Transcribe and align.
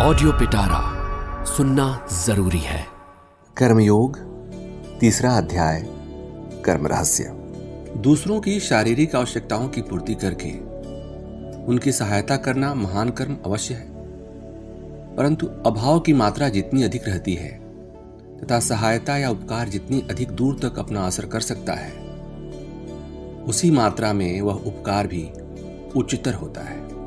Audio 0.00 0.32
पिटारा 0.32 0.80
सुनना 1.44 2.08
ज़रूरी 2.12 2.58
है। 2.58 2.86
कर्मयोग 3.56 4.18
तीसरा 5.00 5.30
अध्याय 5.30 5.86
कर्म 6.64 6.86
रहस्य। 6.86 7.24
दूसरों 7.96 8.40
की 8.40 8.60
शारीरिक 8.60 9.16
आवश्यकताओं 9.16 9.68
की 9.68 9.82
पूर्ति 9.82 10.14
करके 10.14 10.50
उनकी 11.64 11.92
सहायता 11.92 12.36
करना 12.36 12.74
महान 12.74 13.10
कर्म 13.10 13.36
अवश्य 13.46 13.74
है। 13.74 13.86
परंतु 15.16 15.46
अभाव 15.46 16.00
की 16.00 16.12
मात्रा 16.12 16.48
जितनी 16.48 16.82
अधिक 16.82 17.08
रहती 17.08 17.34
है 17.34 17.60
तथा 18.38 18.60
सहायता 18.60 19.16
या 19.16 19.30
उपकार 19.30 19.68
जितनी 19.68 20.06
अधिक 20.10 20.30
दूर 20.30 20.58
तक 20.62 20.78
अपना 20.78 21.06
असर 21.06 21.26
कर 21.26 21.40
सकता 21.40 21.72
है 21.72 21.92
उसी 23.42 23.70
मात्रा 23.70 24.12
में 24.12 24.40
वह 24.40 24.54
उपकार 24.54 25.06
भी 25.06 25.30
उच्चतर 25.96 26.34
होता 26.34 26.60
है। 26.60 26.97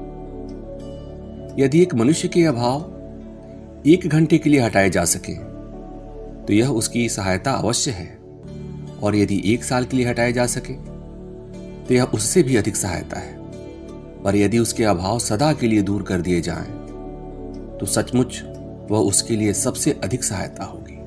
यदि 1.60 1.82
एक 1.82 1.94
मनुष्य 1.96 2.28
के 2.28 2.44
अभाव 2.46 3.82
एक 3.88 4.08
घंटे 4.08 4.38
के 4.38 4.50
लिए 4.50 4.60
हटाए 4.60 4.90
जा 4.90 5.04
सके 5.06 5.34
तो 6.46 6.54
यह 6.54 6.70
उसकी 6.70 7.10
सहायता 7.10 7.52
अवश्य 7.52 7.92
है। 7.92 8.08
और 9.04 9.16
यदि 9.16 9.42
एक 9.46 9.64
साल 9.64 9.86
के 9.86 9.98
लिए 9.98 10.06
हटाए 10.06 10.34
जा 10.34 10.46
सके 10.46 10.74
तो 11.86 11.94
यह 11.94 12.04
उससे 12.04 12.44
भी 12.44 12.56
अधिक 12.56 12.76
सहायता 12.76 13.20
है। 13.20 13.36
पर 14.24 14.36
यदि 14.36 14.60
उसके 14.60 14.84
अभाव 14.84 15.20
सदा 15.20 15.52
के 15.54 15.68
लिए 15.68 15.82
दूर 15.82 16.04
कर 16.04 16.22
दिए 16.22 16.42
जाएँ, 16.42 16.72
तो 17.80 17.86
सचमुच 17.86 18.42
वह 18.92 19.00
उसके 19.00 19.36
लिए 19.36 19.54
सबसे 19.54 19.92
अधिक 20.04 20.24
सहायता 20.24 20.64
होगी। 20.64 20.98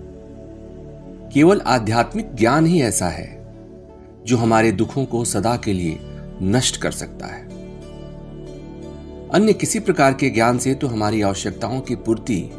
केवल 1.34 1.60
आध्यात्मिक 1.60 2.34
ज्ञान 2.34 2.66
ही 2.66 2.82
ऐसा 2.82 3.08
है 3.08 3.28
जो 4.26 4.36
हमारे 4.36 4.72
दुखों 4.72 5.04
को 5.04 5.24
सदा 5.24 5.56
के 5.56 5.72
लिए 5.72 5.98
नष्ट 6.42 6.76
कर 6.76 6.92
सकता 6.92 7.26
है। 7.26 7.63
अन्य 9.34 9.52
किसी 9.52 9.78
प्रकार 9.78 10.14
के 10.14 10.30
ज्ञान 10.30 10.58
से 10.58 10.74
तो 10.74 10.86
हमारी 10.86 11.22
आवश्यकताओं 11.22 11.80
की 11.80 11.94
पूर्ति 11.94 12.50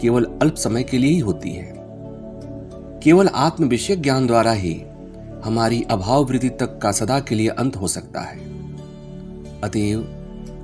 केवल 0.00 0.24
अल्प 0.42 0.54
समय 0.54 0.82
के 0.82 0.98
लिए 0.98 1.10
ही 1.10 1.18
होती 1.18 1.50
है। 1.50 1.74
केवल 3.02 3.28
आत्म 3.28 3.64
विषय 3.64 3.96
ज्ञान 3.96 4.26
द्वारा 4.26 4.52
ही 4.52 4.82
हमारी 5.44 5.82
अभाव 5.90 6.24
वृद्धि 6.24 6.48
तक 6.48 6.78
का 6.78 6.92
सदा 6.92 7.20
के 7.20 7.34
लिए 7.34 7.48
अंत 7.48 7.76
हो 7.76 7.88
सकता 7.88 8.20
है। 8.20 8.38
अतएव, 9.60 10.00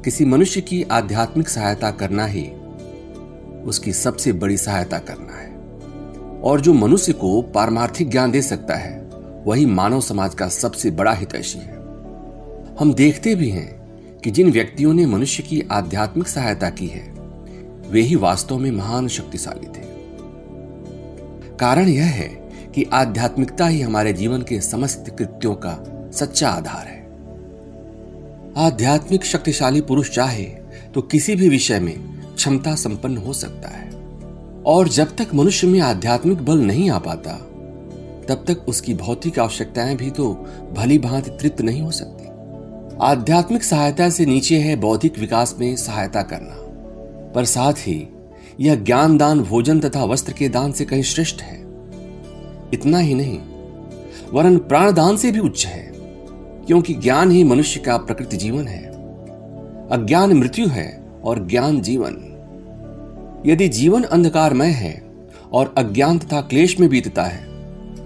किसी 0.04 0.24
मनुष्य 0.24 0.60
की 0.60 0.82
आध्यात्मिक 0.82 1.48
सहायता 1.48 1.90
करना 1.90 2.26
ही 2.26 2.50
उसकी 3.64 3.92
सबसे 3.92 4.32
बड़ी 4.32 4.56
सहायता 4.56 4.98
करना 4.98 5.36
है। 5.36 5.56
और 6.40 6.60
जो 6.60 6.74
मनुष्य 6.74 7.12
को 7.12 7.42
पारमार्थिक 7.42 8.10
ज्ञान 8.10 8.30
दे 8.30 8.42
सकता 8.42 8.74
है, 8.74 9.10
वही 9.46 9.66
मानव 9.66 10.00
समाज 10.00 10.34
का 10.34 10.48
सबसे 10.48 10.90
बड़ा 10.90 11.12
हितैषी 11.12 11.58
है। 11.58 11.74
हम 12.80 12.94
देखते 12.94 13.34
भी 13.34 13.50
हैं 13.50 13.79
कि 14.24 14.30
जिन 14.30 14.50
व्यक्तियों 14.50 14.94
ने 14.94 15.06
मनुष्य 15.06 15.42
की 15.42 15.62
आध्यात्मिक 15.72 16.28
सहायता 16.28 16.70
की 16.70 16.86
है, 16.86 17.14
वे 17.90 18.00
ही 18.00 18.14
वास्तव 18.14 18.58
में 18.58 18.70
महान 18.70 19.08
शक्तिशाली 19.08 19.66
थे। 19.66 19.84
कारण 21.56 21.88
यह 21.88 22.04
है 22.04 22.28
कि 22.74 22.84
आध्यात्मिकता 22.92 23.66
ही 23.66 23.80
हमारे 23.80 24.12
जीवन 24.12 24.42
के 24.42 24.60
समस्त 24.60 25.14
कृत्यों 25.18 25.54
का 25.54 25.78
सच्चा 26.12 26.48
आधार 26.48 26.86
है। 26.86 27.00
आध्यात्मिक 28.66 29.24
शक्तिशाली 29.24 29.80
पुरुष 29.80 30.10
चाहे 30.10 30.44
तो 30.94 31.02
किसी 31.02 31.36
भी 31.36 31.48
विषय 31.48 31.80
में 31.80 32.20
क्षमता 32.34 32.74
संपन्न 32.74 33.16
हो 33.16 33.32
सकता 33.32 33.68
है। 33.68 33.91
और 34.66 34.88
जब 34.88 35.16
तक 35.16 35.34
मनुष्य 35.34 35.66
में 35.66 35.80
आध्यात्मिक 35.80 36.38
बल 36.38 36.58
नहीं 36.58 36.91
आ 36.91 36.98
पाता, 36.98 37.32
तब 38.28 38.44
तक 38.48 38.68
उसकी 38.68 38.94
भौतिक 38.94 39.38
आवश्यकताएँ 39.38 39.96
भी 39.96 40.10
तो 40.10 40.46
भली 40.72 40.98
भांति 40.98 41.30
तृप्त 41.30 41.60
नहीं 41.60 41.82
हो 41.82 41.91
सकती। 41.91 42.29
आध्यात्मिक 43.02 43.62
सहायता 43.62 44.10
से 44.10 44.26
नीचे 44.26 44.58
है 44.58 44.76
बौद्धिक 44.76 45.18
विकास 45.18 45.56
में 45.60 45.76
सहायता 45.76 46.22
करना। 46.22 46.56
पर 47.32 47.44
साथ 47.44 47.72
ही, 47.72 48.08
यह 48.60 48.74
ज्ञान 48.74 49.18
दान, 49.18 49.40
भोजन 49.40 49.80
तथा 49.80 50.04
वस्त्र 50.04 50.32
के 50.32 50.48
दान 50.48 50.72
से 50.72 50.84
कहीं 50.84 51.02
श्रेष्ठ 51.02 51.42
है। 51.42 51.60
इतना 52.74 52.98
ही 52.98 53.14
नहीं, 53.14 53.38
वरन 54.32 54.58
प्राण 54.58 54.92
दान 54.92 55.16
से 55.16 55.32
भी 55.32 55.38
उच्च 55.38 55.66
है, 55.66 55.92
क्योंकि 56.66 56.94
ज्ञान 56.94 57.30
ही 57.30 57.44
मनुष्य 57.44 57.80
का 57.80 57.97
प्रकृति 57.97 58.36
जीवन 58.36 58.69
है। 58.69 58.86
अज्ञान 59.91 60.32
मृत्यु 60.32 60.69
है 60.69 61.04
और 61.25 61.46
ज्ञान 61.46 61.80
जीवन। 61.80 62.16
यदि 63.46 63.69
जीवन 63.69 64.02
अंधकारमय 64.02 64.69
है 64.69 65.02
और 65.52 65.75
अज्ञान 65.78 66.19
तथा 66.19 66.41
क्लेश 66.41 66.80
में 66.80 66.91
बीतता 66.91 67.25
है 67.25 67.44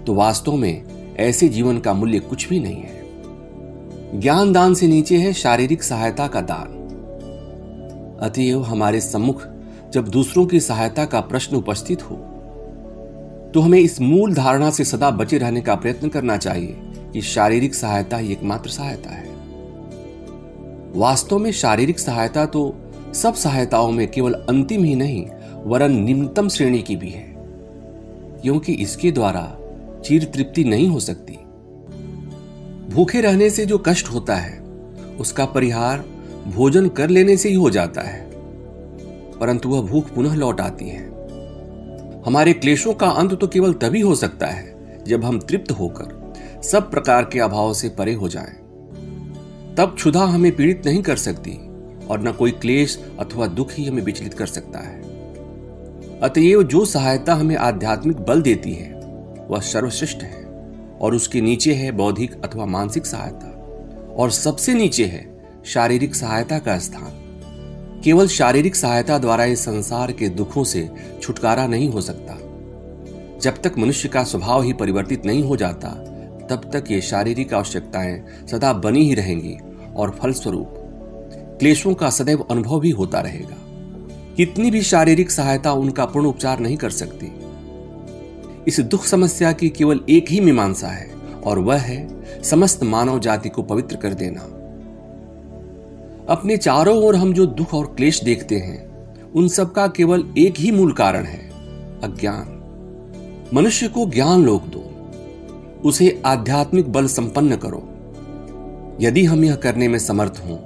तो 0.03 0.13
वास्तव 0.13 0.55
में 0.55 0.83
ऐसे 1.17 1.47
जीवन 1.47 1.79
का 1.79 1.93
मूल्य 1.93 2.19
कुछ 2.19 2.49
भी 2.49 2.59
नहीं 2.59 2.81
है। 2.81 3.04
ज्ञान 4.15 4.51
दान 4.53 4.73
से 4.73 4.87
नीचे 4.87 5.17
है 5.17 5.31
शारीरिक 5.33 5.83
सहायता 5.83 6.27
का 6.27 6.41
दान। 6.41 6.67
अतएव 8.21 8.61
हमारे 8.63 8.99
सम्मुख 9.01 9.41
जब 9.93 10.07
दूसरों 10.07 10.45
की 10.45 10.59
सहायता 10.59 11.05
का 11.05 11.19
प्रश्न 11.21 11.55
उपस्थित 11.55 12.03
हो 12.03 12.15
तो 13.53 13.61
हमें 13.61 13.79
इस 13.79 13.99
मूल 14.01 14.33
धारणा 14.33 14.69
से 14.69 14.83
सदा 14.83 15.09
बचे 15.11 15.37
रहने 15.37 15.61
का 15.61 15.75
प्रयत्न 15.75 16.09
करना 16.09 16.37
चाहिए 16.37 16.75
कि 17.13 17.21
शारीरिक 17.21 17.75
सहायता 17.75 18.17
ही 18.17 18.31
एकमात्र 18.31 18.69
सहायता 18.69 19.09
है। 19.09 19.33
वास्तव 20.95 21.37
में 21.37 21.51
शारीरिक 21.51 21.99
सहायता 21.99 22.45
तो 22.45 22.73
सब 23.13 23.33
सहायताओं 23.33 23.91
में 23.91 24.07
केवल 24.11 24.33
अंतिम 24.49 24.83
ही 24.83 24.95
नहीं, 24.95 25.25
वरन 25.63 26.03
निम्नतम 26.03 26.49
श्रेणी 26.49 26.81
की 26.81 26.95
भी 26.95 27.09
है, 27.09 27.33
क्योंकि 28.41 28.73
इसके 28.73 29.11
द्वारा 29.11 29.47
चीर 30.05 30.23
तृप्ति 30.25 30.63
नहीं 30.63 30.87
हो 30.87 30.99
सकती। 30.99 31.37
भूखे 32.89 33.21
रहने 33.21 33.49
से 33.49 33.65
जो 33.65 33.77
कष्ट 33.77 34.07
होता 34.07 34.35
है, 34.35 34.59
उसका 35.19 35.45
परिहार 35.45 36.05
भोजन 36.47 36.89
कर 36.89 37.09
लेने 37.09 37.37
से 37.37 37.49
ही 37.49 37.55
हो 37.55 37.69
जाता 37.69 38.01
है। 38.01 38.31
परंतु 39.39 39.69
वह 39.69 39.81
भूख 39.81 40.09
पुनः 40.09 40.35
लौट 40.35 40.61
आती 40.61 40.85
है। 40.85 41.05
हमारे 42.25 42.53
क्लेशों 42.53 42.93
का 42.93 43.07
अंत 43.07 43.39
तो 43.39 43.47
केवल 43.47 43.73
तभी 43.73 44.01
हो 44.01 44.15
सकता 44.15 44.47
है, 44.47 44.75
जब 45.07 45.25
हम 45.25 45.39
तृप्त 45.39 45.71
होकर 45.71 46.33
सब 46.63 46.91
प्रकार 46.91 47.23
के 47.23 47.39
अभाव 47.39 47.73
से 47.73 47.89
परे 47.89 48.13
हो 48.13 48.29
जाएँ। 48.29 48.53
तब 49.75 49.93
क्षुधा 49.95 50.23
हमें 50.23 50.55
पीड़ित 50.55 50.85
नहीं 50.85 51.01
कर 51.01 51.15
सकती, 51.15 51.67
और 52.07 52.21
न 52.21 52.31
कोई 52.31 52.51
क्लेश 52.51 53.03
अथवा 53.19 53.47
दुख 53.47 53.73
ही 53.73 53.85
हमें 53.85 54.03
विचलित 54.03 54.33
कर 54.33 54.45
सकता 54.45 54.79
है। 54.79 55.01
अतएव 56.19 56.63
जो 56.63 56.85
सहायता 56.85 57.33
हमें 57.33 57.55
आध्यात्मिक 57.55 58.17
बल 58.17 58.41
देती 58.41 58.73
है, 58.73 58.93
वह 59.49 59.59
सर्वश्रेष्ठ 59.59 60.17
है। 60.17 60.44
और 61.01 61.15
उसके 61.15 61.41
नीचे 61.41 61.73
है 61.73 61.91
बौद्धिक 61.91 62.45
अथवा 62.45 62.65
मानसिक 62.65 63.05
सहायता। 63.05 63.51
और 64.17 64.31
सबसे 64.31 64.73
नीचे 64.73 65.05
है 65.05 65.43
शारीरिक 65.65 66.15
सहायता 66.15 66.59
का 66.59 66.79
स्थान। 66.79 67.21
केवल 68.03 68.27
शारीरिक 68.27 68.75
सहायता 68.75 69.17
द्वारा 69.17 69.45
इस 69.45 69.59
संसार 69.59 70.11
के 70.11 70.29
दुखों 70.29 70.63
से 70.63 70.89
छुटकारा 71.21 71.67
नहीं 71.67 71.89
हो 71.89 72.01
सकता। 72.01 72.33
जब 73.39 73.61
तक 73.61 73.71
मनुष्य 73.77 74.09
का 74.09 74.23
स्वभाव 74.23 74.61
ही 74.61 74.73
परिवर्तित 74.73 75.25
नहीं 75.25 75.43
हो 75.43 75.55
जाता, 75.55 75.89
तब 76.49 76.69
तक 76.73 76.83
ये 76.91 77.01
शारीरिक 77.01 77.53
आवश्यकताएँ 77.53 78.25
सदा 78.51 78.73
बनी 78.73 79.07
ही 79.07 79.13
रहेंगी 79.13 79.57
और 79.95 80.11
फलस्वरूप 80.11 80.73
क्लेशों 81.59 81.93
का 81.93 82.09
सदैव 82.09 82.47
अनुभव 82.51 82.79
भी 82.79 82.89
होता 82.89 83.19
रहेगा। 83.19 83.55
कितनी 84.35 84.71
भी 84.71 84.81
शारीरिक 84.81 85.31
सहायता 85.31 85.71
उनका 85.71 86.05
पूर्ण 86.05 86.25
उपचार 86.25 86.59
नहीं 86.59 86.77
कर 86.77 86.89
सकती 86.89 87.44
इस 88.67 88.79
दुख 88.79 89.05
समस्या 89.05 89.51
की 89.51 89.69
केवल 89.69 89.99
एक 90.09 90.29
ही 90.29 90.39
मीमांसा 90.39 90.87
है 90.87 91.11
और 91.45 91.59
वह 91.59 91.77
है 91.77 92.07
समस्त 92.43 92.83
मानव 92.83 93.19
जाति 93.19 93.49
को 93.49 93.63
पवित्र 93.63 93.95
कर 93.95 94.13
देना। 94.13 94.41
अपने 96.29 96.57
चारों 96.57 96.97
ओर 97.03 97.15
हम 97.15 97.33
जो 97.33 97.45
दुख 97.45 97.73
और 97.73 97.85
क्लेश 97.85 98.23
देखते 98.23 98.55
हैं 98.55 98.85
उन 99.31 99.47
सब 99.47 99.73
का 99.73 99.87
केवल 99.87 100.23
एक 100.37 100.53
ही 100.59 100.71
मूल 100.71 100.91
कारण 100.91 101.23
है 101.23 101.49
अज्ञान। 102.01 102.51
मनुष्य 103.53 103.87
को 103.87 104.05
ज्ञान 104.05 104.43
लोक 104.43 104.63
दो। 104.63 104.91
उसे 105.89 106.21
आध्यात्मिक 106.25 106.91
बल 106.91 107.07
संपन्न 107.07 107.55
करो। 107.55 107.89
यदि 109.01 109.25
हम 109.25 109.43
यह 109.43 109.55
करने 109.55 109.87
में 109.87 109.99
समर्थ 109.99 110.41
हों 110.45 110.57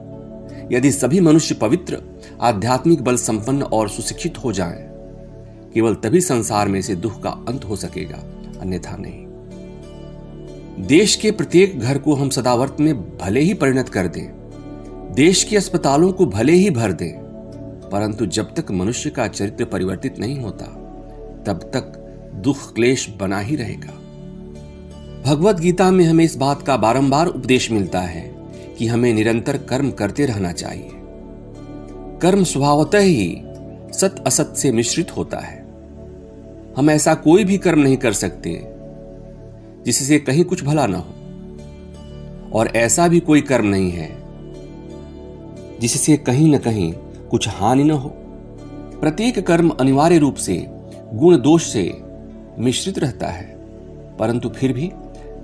यदि 0.72 0.92
सभी 0.92 1.20
मनुष्य 1.20 1.56
पवित्र 1.56 1.98
आध्यात्मिक 2.42 3.02
बल 3.02 3.18
संपन्न 3.18 3.64
और 3.64 3.90
सुशिक्षित 3.90 4.38
हो 4.38 4.52
जाएँ, 4.52 4.89
केवल 5.74 5.96
तभी 5.96 6.22
संसार 6.22 6.68
में 6.68 6.82
से 6.82 6.96
दुख 6.96 7.22
का 7.24 7.30
अंत 7.48 7.66
हो 7.66 7.76
सकेगा, 7.76 8.18
अन्यथा 8.62 8.96
नहीं। 9.00 9.26
देश 10.88 11.16
के 11.16 11.32
प्रत्येक 11.32 11.80
घर 11.80 11.98
को 11.98 12.14
हम 12.14 12.30
सदावर्त 12.30 12.78
में 12.80 13.18
भले 13.18 13.40
ही 13.40 13.54
परिणत 13.54 13.90
कर 13.90 14.08
दें, 14.08 14.28
देश 15.16 15.44
के 15.44 15.58
अस्पतालों 15.58 16.12
को 16.12 16.26
भले 16.26 16.54
ही 16.54 16.70
भर 16.70 16.92
दें, 16.92 17.14
परंतु 17.92 18.26
जब 18.26 18.54
तक 18.54 18.72
मनुष्य 18.72 19.10
का 19.10 19.28
चरित्र 19.28 19.66
परिवर्तित 19.66 20.20
नहीं 20.20 20.40
होता, 20.40 20.66
तब 21.48 21.70
तक 21.74 21.96
दुख 22.36 22.74
क्लेश 22.74 23.08
बना 23.20 23.40
ही 23.40 23.56
रहेगा। 23.56 23.94
भगवत 25.26 25.60
गीता 25.60 25.92
में 25.92 26.06
हमें 26.06 26.24
इस 26.26 26.36
बात 26.36 26.62
का 26.62 26.78
बारंबार 26.78 27.28
उपदेश 27.28 27.72
मिलता 27.72 28.00
है 28.00 28.22
कि 28.78 28.88
हमें 28.88 29.14
निरंतर 29.14 29.58
कर्म 29.58 29.92
करते 29.92 30.26
रहना 30.26 30.52
चाहिए। 30.52 30.90
कर्म 32.22 32.44
स्वभावतः 32.44 33.00
ही 33.00 33.42
सत 33.94 34.24
असत 34.28 34.54
से 34.58 34.72
मिश्रित 34.72 35.18
होता 35.18 35.38
है। 35.38 35.59
हम 36.78 36.90
ऐसा 36.90 37.16
कोई 37.16 37.44
भी 37.44 37.58
कर्म 37.58 37.80
नहीं 37.80 37.98
कर 37.98 38.14
सकते 38.14 38.74
जिससे 39.86 40.20
कहीं 40.20 40.44
कुछ 40.44 40.64
भला 40.64 40.88
ना 40.88 40.98
हो। 40.98 41.14
और 42.54 42.68
ऐसा 42.68 43.08
भी 43.08 43.20
कोई 43.20 43.42
कर्म 43.42 43.66
नहीं 43.66 43.92
है 43.92 44.20
जिससे 45.80 46.18
कहीं 46.18 46.52
ना 46.52 46.58
कहीं 46.58 46.94
कुछ 47.32 47.50
हानि 47.50 47.84
ना 47.84 47.94
हो। 47.94 48.10
प्रत्येक 49.02 49.48
कर्म 49.48 49.70
अनिवार्य 49.70 50.18
रूप 50.18 50.36
से, 50.36 50.68
गुण 51.14 51.42
दोष 51.42 51.74
से 51.74 52.02
मिश्रित 52.60 53.00
रहता 53.00 53.28
है। 53.28 53.60
परंतु 54.18 54.50
फिर 54.50 54.74
भी 54.74 54.92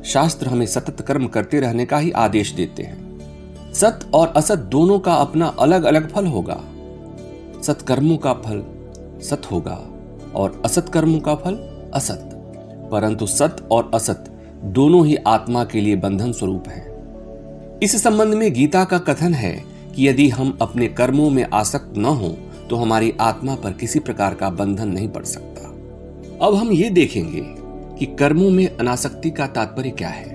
शास्त्र 0.06 0.48
हमें 0.48 0.66
सतत 0.66 1.02
कर्म 1.02 1.28
करते 1.28 1.60
रहने 1.60 1.86
का 1.86 1.98
ही 1.98 2.12
आदेश 2.12 2.52
देते 2.52 2.84
हैं। 2.84 3.16
सत 3.74 4.00
और 4.14 4.28
असत 4.28 4.58
दोनों 4.58 5.00
का 5.00 5.14
अपना 5.14 5.46
अलग 5.46 5.84
अलग 5.84 6.12
फल 6.12 6.26
होगा। 6.26 6.64
सत्कर्मों 7.62 8.18
का 8.18 8.34
फल 8.34 8.64
सत 9.22 9.42
होगा। 9.52 9.92
और 10.36 10.62
असत 10.66 10.90
कर्मों 10.90 11.20
का 11.20 11.36
फल 11.36 11.56
असत। 11.94 12.30
परंतु 12.92 13.26
सत 13.28 13.68
और 13.72 13.92
असत 13.94 14.26
दोनों 14.66 15.06
ही 15.06 15.16
आत्मा 15.28 15.64
के 15.64 15.82
लिए 15.82 15.96
बंधन 15.96 16.32
स्वरूप 16.32 16.68
है। 16.68 16.84
इस 17.84 18.02
संबंध 18.04 18.34
में 18.34 18.52
गीता 18.54 18.84
का 18.84 18.98
कथन 19.00 19.34
है 19.34 19.54
कि 19.96 20.08
यदि 20.08 20.30
हम 20.30 20.58
अपने 20.62 20.88
कर्मों 20.88 21.30
में 21.30 21.46
आसक्त 21.54 21.98
न 21.98 22.06
हो 22.06 22.36
तो 22.70 22.76
हमारी 22.76 23.14
आत्मा 23.22 23.56
पर 23.56 23.72
किसी 23.72 24.00
प्रकार 24.00 24.34
का 24.34 24.50
बंधन 24.50 24.88
नहीं 24.88 25.10
पड़ 25.10 25.24
सकता। 25.24 25.68
अब 26.46 26.56
हम 26.56 26.72
ये 26.72 26.90
देखेंगे 26.90 27.42
कि 28.00 28.06
कर्मों 28.16 28.50
में 28.50 28.68
अनासक्ति 28.68 29.30
का 29.30 29.48
तात्पर्य 29.48 29.90
क्या 29.92 30.10
है। 30.10 30.34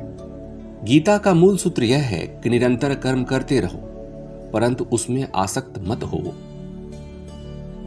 गीता 0.84 1.16
का 1.18 1.34
मूल 1.34 1.56
सूत्र 1.56 1.84
यह 1.84 2.02
है 2.02 2.20
कि 2.42 2.50
निरंतर 2.50 2.94
कर्म 2.94 3.24
करते 3.24 3.60
रहो, 3.60 3.78
परंतु 4.52 4.84
उसमें 4.92 5.26
आसक्त 5.34 5.74
मत 5.78 6.02
हो 6.02 6.18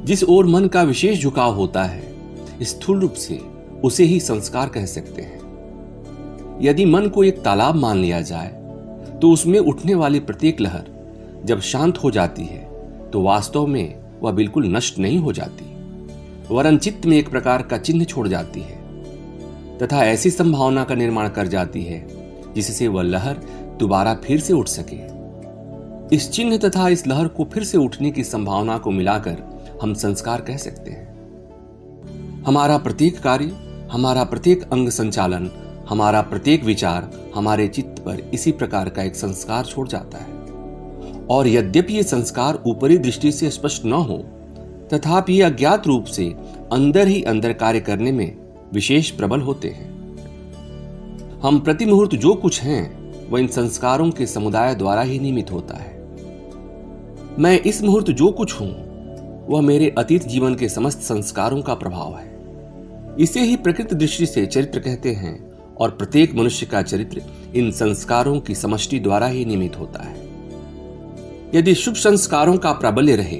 जिस 0.03 0.23
ओर 0.23 0.45
मन 0.45 0.65
का 0.67 0.81
विशेष 0.83 1.21
झुकाव 1.21 1.53
होता 1.55 1.83
है, 1.83 2.03
स्थूल 2.61 2.99
रूप 2.99 3.13
से 3.13 3.39
उसे 3.83 4.03
ही 4.03 4.19
संस्कार 4.19 4.69
कह 4.69 4.85
सकते 4.85 5.21
हैं। 5.21 5.41
यदि 6.61 6.85
मन 6.85 7.07
को 7.07 7.23
एक 7.23 7.41
तालाब 7.41 7.75
मान 7.75 7.97
लिया 7.97 8.21
जाए 8.21 8.49
तो 9.21 9.31
उसमें 9.31 9.57
उठने 9.59 9.95
वाली 9.95 10.19
प्रत्येक 10.19 10.61
लहर 10.61 10.87
जब 11.45 11.59
शांत 11.61 11.97
हो 11.97 12.11
जाती 12.11 12.45
है 12.45 12.61
तो 13.11 13.21
वास्तव 13.21 13.65
में 13.65 13.95
वह 14.21 14.31
बिल्कुल 14.31 14.65
नष्ट 14.67 14.99
नहीं 14.99 15.17
हो 15.19 15.33
जाती। 15.33 15.65
वरन 16.51 16.77
चित्त 16.77 17.05
में 17.05 17.17
एक 17.17 17.29
प्रकार 17.29 17.61
का 17.61 17.77
चिन्ह 17.77 18.05
छोड़ 18.05 18.27
जाती 18.27 18.59
है, 18.59 18.81
तथा 19.79 20.03
ऐसी 20.05 20.29
संभावना 20.31 20.83
का 20.83 20.95
निर्माण 20.95 21.29
कर 21.29 21.47
जाती 21.47 21.83
है, 21.83 22.05
जिससे 22.55 22.87
वह 22.87 23.03
लहर 23.03 23.41
दोबारा 23.79 24.13
फिर 24.15 24.39
से 24.39 24.53
उठ 24.53 24.67
सके। 24.67 26.15
इस 26.15 26.29
चिन्ह 26.31 26.57
तथा 26.57 26.87
इस 26.89 27.05
लहर 27.07 27.27
को 27.27 27.43
फिर 27.43 27.63
से 27.63 27.77
उठने 27.77 28.11
की 28.11 28.23
संभावना 28.23 28.77
को 28.77 28.91
मिलाकर 28.91 29.43
हम 29.83 29.93
संस्कार 29.93 30.41
कह 30.41 30.57
सकते 30.57 30.91
हैं। 30.91 31.13
हमारा 32.43 32.77
प्रत्येक 32.77 33.19
कार्य, 33.19 33.45
हमारा 33.91 34.23
प्रत्येक 34.23 34.63
अंग 34.63 34.89
संचालन, 34.89 35.51
हमारा 35.89 36.21
प्रत्येक 36.21 36.63
विचार 36.63 37.31
हमारे 37.35 37.67
चित्त 37.67 38.03
पर 38.03 38.19
इसी 38.33 38.51
प्रकार 38.51 38.89
का 38.89 39.03
एक 39.03 39.15
संस्कार 39.15 39.65
छोड़ 39.65 39.87
जाता 39.87 40.17
है। 40.17 40.33
और 41.25 41.47
यद्यपि 41.47 41.93
ये 41.93 42.03
संस्कार 42.03 42.63
ऊपरी 42.67 42.97
दृष्टि 42.97 43.31
से 43.31 43.49
स्पष्ट 43.49 43.85
न 43.85 43.93
हो, 43.93 44.17
तथापि 44.93 45.41
अज्ञात 45.41 45.87
रूप 45.87 46.03
से 46.03 46.35
अंदर 46.71 47.07
ही 47.07 47.23
अंदर 47.23 47.53
कार्य 47.53 47.79
करने 47.79 48.11
में 48.11 48.37
विशेष 48.73 49.11
प्रबल 49.11 49.41
होते 49.41 49.67
हैं। 49.67 49.91
हम 51.43 51.59
प्रति 51.59 51.85
मुहूर्त 51.85 52.15
जो 52.15 52.35
कुछ 52.35 52.61
हैं, 52.61 53.13
वह 53.29 53.39
इन 53.39 53.47
संस्कारों 53.47 54.11
के 54.11 54.25
समुदाय 54.25 54.75
द्वारा 54.75 55.01
ही 55.01 55.19
निमित 55.19 55.51
होता 55.51 55.75
है। 55.77 56.07
मैं 57.39 57.59
इस 57.59 57.83
मुहूर्त 57.83 58.11
जो 58.11 58.31
कुछ 58.31 58.61
हूँ 58.61 58.92
वह 59.49 59.61
मेरे 59.61 59.89
अतीत 59.97 60.27
जीवन 60.27 60.55
के 60.55 60.69
समस्त 60.69 60.99
संस्कारों 60.99 61.61
का 61.61 61.73
प्रभाव 61.73 62.17
है। 62.17 62.31
इसे 63.19 63.39
ही 63.39 63.55
प्रकृति 63.55 63.95
दृष्टि 63.95 64.25
से 64.25 64.45
चरित्र 64.45 64.79
कहते 64.79 65.11
हैं 65.11 65.33
और 65.75 65.91
प्रत्येक 65.91 66.35
मनुष्य 66.35 66.65
का 66.65 66.81
चरित्र 66.81 67.21
इन 67.55 67.71
संस्कारों 67.71 68.39
की 68.39 68.55
समष्टि 68.55 68.99
द्वारा 68.99 69.27
ही 69.27 69.45
निमित 69.45 69.79
होता 69.79 70.03
है। 70.03 70.21
यदि 71.55 71.73
शुभ 71.75 71.95
संस्कारों 71.95 72.57
का 72.57 72.71
प्राबल्य 72.71 73.15
रहे 73.15 73.37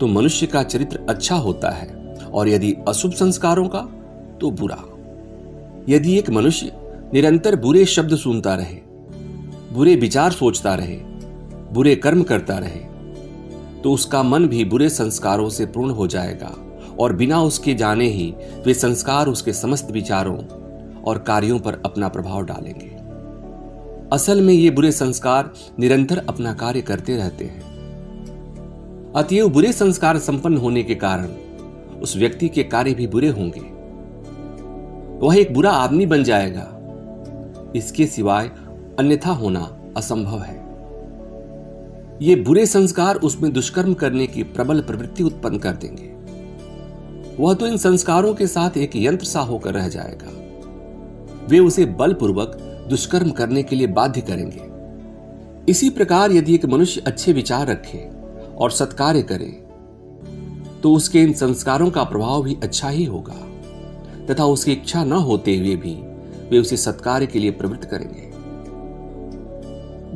तो 0.00 0.06
मनुष्य 0.06 0.46
का 0.46 0.62
चरित्र 0.62 1.06
अच्छा 1.08 1.36
होता 1.36 1.70
है 1.70 1.88
और 2.24 2.48
यदि 2.48 2.74
अशुभ 2.88 3.12
संस्कारों 3.12 3.68
का 3.68 3.80
तो 4.40 4.50
बुरा। 4.50 4.84
यदि 5.88 6.18
एक 6.18 6.30
मनुष्य 6.30 6.72
निरंतर 7.14 7.56
बुरे 7.56 7.84
शब्द 7.84 8.16
सुनता 8.16 8.54
रहे, 8.54 8.78
बुरे 9.72 9.96
विचार 9.96 10.32
सोचता 10.32 10.74
रहे, 10.74 10.96
बुरे 11.72 11.94
कर्म 11.96 12.22
करता 12.22 12.58
रहे 12.58 12.89
तो 13.84 13.92
उसका 13.92 14.22
मन 14.22 14.46
भी 14.48 14.64
बुरे 14.64 14.88
संस्कारों 14.88 15.48
से 15.48 15.66
पूर्ण 15.66 15.90
हो 15.90 16.06
जाएगा, 16.06 16.54
और 16.98 17.12
बिना 17.12 17.40
उसके 17.42 17.74
जाने 17.74 18.06
ही 18.06 18.34
वे 18.66 18.74
संस्कार 18.74 19.26
उसके 19.26 19.52
समस्त 19.52 19.90
विचारों 19.90 20.38
और 21.02 21.18
कार्यों 21.18 21.58
पर 21.58 21.82
अपना 21.84 22.08
प्रभाव 22.08 22.42
डालेंगे। 22.42 22.96
असल 24.12 24.40
में 24.40 24.54
ये 24.54 24.70
बुरे 24.70 24.92
संस्कार 24.92 25.52
निरंतर 25.78 26.18
अपना 26.28 26.54
कार्य 26.54 26.80
करते 26.80 27.16
रहते 27.16 27.44
हैं। 27.44 27.68
अतएव 29.16 29.48
बुरे 29.48 29.72
संस्कार 29.72 30.18
संपन्न 30.18 30.56
होने 30.56 30.82
के 30.82 30.94
कारण 30.94 31.28
उस 32.00 32.16
व्यक्ति 32.16 32.48
के 32.48 32.62
कार्य 32.62 32.94
भी 32.94 33.06
बुरे 33.06 33.28
होंगे। 33.28 33.60
वह 35.26 35.36
एक 35.36 35.54
बुरा 35.54 35.70
आदमी 35.70 36.06
बन 36.06 36.24
जाएगा। 36.24 36.68
इसके 37.76 38.06
सिवाय 38.06 38.50
अन्यथा 38.98 39.32
होना 39.32 39.68
असंभव 39.96 40.38
है। 40.38 40.59
ये 42.20 42.34
बुरे 42.36 42.64
संस्कार 42.66 43.16
उसमें 43.16 43.52
दुष्कर्म 43.52 43.92
करने 43.94 44.26
की 44.26 44.42
प्रबल 44.44 44.80
प्रवृत्ति 44.80 45.22
उत्पन्न 45.22 45.58
कर 45.58 45.74
देंगे। 45.74 46.08
वह 47.38 47.54
तो 47.54 47.66
इन 47.66 47.76
संस्कारों 47.76 48.34
के 48.34 48.46
साथ 48.46 48.76
एक 48.76 48.96
यंत्र 48.96 49.26
सा 49.26 49.40
होकर 49.40 49.74
रह 49.74 49.88
जाएगा। 49.88 50.32
वे 51.48 51.58
उसे 51.58 51.84
बलपूर्वक 51.94 52.56
दुष्कर्म 52.90 53.30
करने 53.30 53.62
के 53.62 53.76
लिए 53.76 53.86
बाध्य 53.88 54.20
करेंगे। 54.20 54.68
इसी 55.68 55.90
प्रकार 55.90 56.32
यदि 56.32 56.54
एक 56.54 56.66
मनुष्य 56.66 57.02
अच्छे 57.06 57.32
विचार 57.32 57.66
रखे 57.66 58.08
और 58.56 58.70
सत्कार्य 58.70 59.22
करे 59.22 59.50
तो 60.82 60.92
उसके 60.92 61.22
इन 61.22 61.32
संस्कारों 61.34 61.90
का 61.90 62.04
प्रभाव 62.04 62.42
भी 62.42 62.56
अच्छा 62.62 62.88
ही 62.88 63.04
होगा, 63.04 63.46
तथा 64.26 64.44
उसकी 64.46 64.72
इच्छा 64.72 65.04
न 65.04 65.12
होते 65.12 65.56
हुए 65.56 65.76
भी 65.76 65.94
वे 66.50 66.58
उसे 66.58 66.76
सत्कार्य 66.76 67.26
के 67.26 67.38
लिए 67.38 67.50
प्रवृत्त 67.52 67.84
करेंगे। 67.84 68.29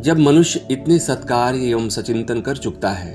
जब 0.04 0.18
मनुष्य 0.18 0.60
इतने 0.70 0.98
सत्कार्य 0.98 1.68
एवं 1.68 1.88
सचिंतन 1.88 2.40
कर 2.40 2.56
चुकता 2.56 2.88
है 2.90 3.12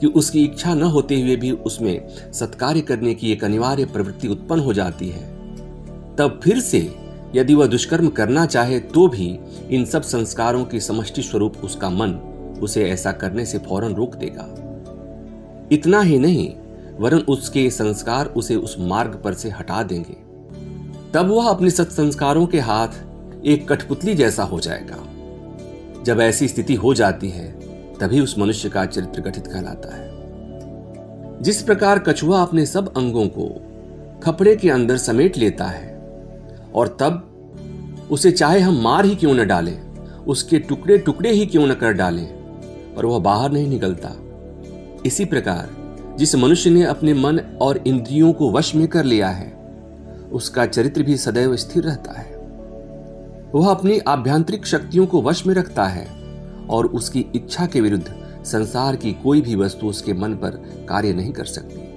कि 0.00 0.06
उसकी 0.06 0.44
इच्छा 0.44 0.74
न 0.74 0.82
होते 0.82 1.20
हुए 1.20 1.34
भी 1.36 1.50
उसमें 1.50 2.32
सत्कार्य 2.32 2.80
करने 2.80 3.14
की 3.14 3.32
एक 3.32 3.44
अनिवार्य 3.44 3.84
प्रवृत्ति 3.84 4.28
उत्पन्न 4.28 4.60
हो 4.60 4.72
जाती 4.72 5.08
है, 5.08 5.24
तब 6.16 6.40
फिर 6.44 6.60
से 6.60 6.80
यदि 7.34 7.54
वह 7.54 7.66
दुष्कर्म 7.66 8.08
करना 8.08 8.46
चाहे 8.46 8.78
तो 8.80 9.06
भी 9.08 9.28
इन 9.70 9.84
सब 9.84 10.02
संस्कारों 10.02 10.64
की 10.64 10.80
समष्टि 10.80 11.22
स्वरूप 11.22 11.56
उसका 11.64 11.90
मन 11.90 12.14
उसे 12.62 12.88
ऐसा 12.90 13.12
करने 13.12 13.46
से 13.46 13.58
फ़ौरन 13.58 13.94
रोक 13.94 14.16
देगा। 14.16 14.48
इतना 15.72 16.00
ही 16.00 16.18
नहीं, 16.18 16.50
वरन 16.98 17.24
उसके 17.28 17.68
संस्कार 17.70 18.26
उसे 18.26 18.56
उस 18.56 18.76
मार्ग 18.80 19.20
पर 19.24 19.34
से 19.34 19.50
हटा 19.50 19.82
देंगे। 19.82 20.16
तब 21.14 21.30
वह 21.30 21.50
अपने 21.50 21.70
सत्संस्कारों 21.70 22.46
के 22.46 22.60
हाथ 22.62 23.44
एक 23.44 23.68
कठपुतली 23.68 24.14
जैसा 24.14 24.42
हो 24.42 24.60
जाएगा। 24.60 25.06
जब 26.04 26.20
ऐसी 26.20 26.48
स्थिति 26.48 26.74
हो 26.74 26.94
जाती 26.94 27.28
है, 27.28 27.48
तभी 27.98 28.20
उस 28.20 28.38
मनुष्य 28.38 28.68
का 28.68 28.84
चरित्र 28.86 29.20
गठित 29.20 29.46
कहलाता 29.46 29.96
है। 29.96 30.08
जिस 31.42 31.62
प्रकार 31.62 31.98
कछुआ 31.98 32.42
अपने 32.42 32.66
सब 32.66 32.92
अंगों 32.96 33.26
को 33.26 33.48
खपड़े 34.22 34.56
के 34.56 34.70
अंदर 34.70 34.96
समेट 34.96 35.36
लेता 35.38 35.64
है, 35.64 35.94
और 36.74 36.96
तब 37.00 37.26
उसे 38.10 38.30
चाहे 38.30 38.60
हम 38.60 38.80
मार 38.82 39.04
ही 39.04 39.14
क्यों 39.14 39.34
न 39.34 39.46
डालें, 39.46 39.78
उसके 40.24 40.58
टुकड़े 40.58 40.98
टुकड़े 40.98 41.30
ही 41.30 41.46
क्यों 41.46 41.66
न 41.66 41.74
कर 41.74 41.92
डालें, 41.92 42.26
पर 42.96 43.06
वह 43.06 43.18
बाहर 43.18 43.52
नहीं 43.52 43.68
निकलता। 43.68 44.12
इसी 45.06 45.24
प्रकार 45.24 45.68
जिस 46.18 46.34
मनुष्य 46.34 46.70
ने 46.70 46.82
अपने 46.82 47.14
मन 47.14 47.38
और 47.38 47.82
इंद्रियों 47.86 48.32
को 48.32 48.50
वश 48.52 48.74
में 48.74 48.88
कर 48.88 49.04
लिया 49.04 49.28
है, 49.28 49.52
उसका 50.32 50.66
चरित्र 50.66 51.02
भी 51.02 51.16
सदैव 51.16 51.56
स्थिर 51.56 51.82
रहता 51.82 52.12
है। 52.12 52.29
वह 53.54 53.70
अपनी 53.70 53.98
आभ्यंतरिक 53.98 54.66
शक्तियों 54.66 55.06
को 55.06 55.22
वश 55.22 55.46
में 55.46 55.54
रखता 55.54 55.84
है 55.84 56.06
और 56.70 56.86
उसकी 56.86 57.26
इच्छा 57.34 57.66
के 57.66 57.80
विरुद्ध 57.80 58.14
संसार 58.44 58.96
की 58.96 59.12
कोई 59.12 59.40
भी 59.40 59.54
वस्तु 59.56 59.86
उसके 59.86 60.12
मन 60.12 60.34
पर 60.34 60.50
कार्य 60.88 61.12
नहीं 61.12 61.32
कर 61.32 61.44
सकती। 61.44 61.90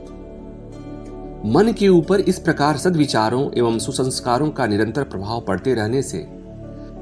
मन 1.51 1.73
के 1.73 1.87
ऊपर 1.87 2.19
इस 2.19 2.39
प्रकार 2.39 2.77
सदविचारों 2.77 3.51
एवं 3.57 3.79
सुसंस्कारों 3.79 4.49
का 4.49 4.67
निरंतर 4.67 5.03
प्रभाव 5.03 5.41
पड़ते 5.41 5.73
रहने 5.73 6.01
से 6.01 6.27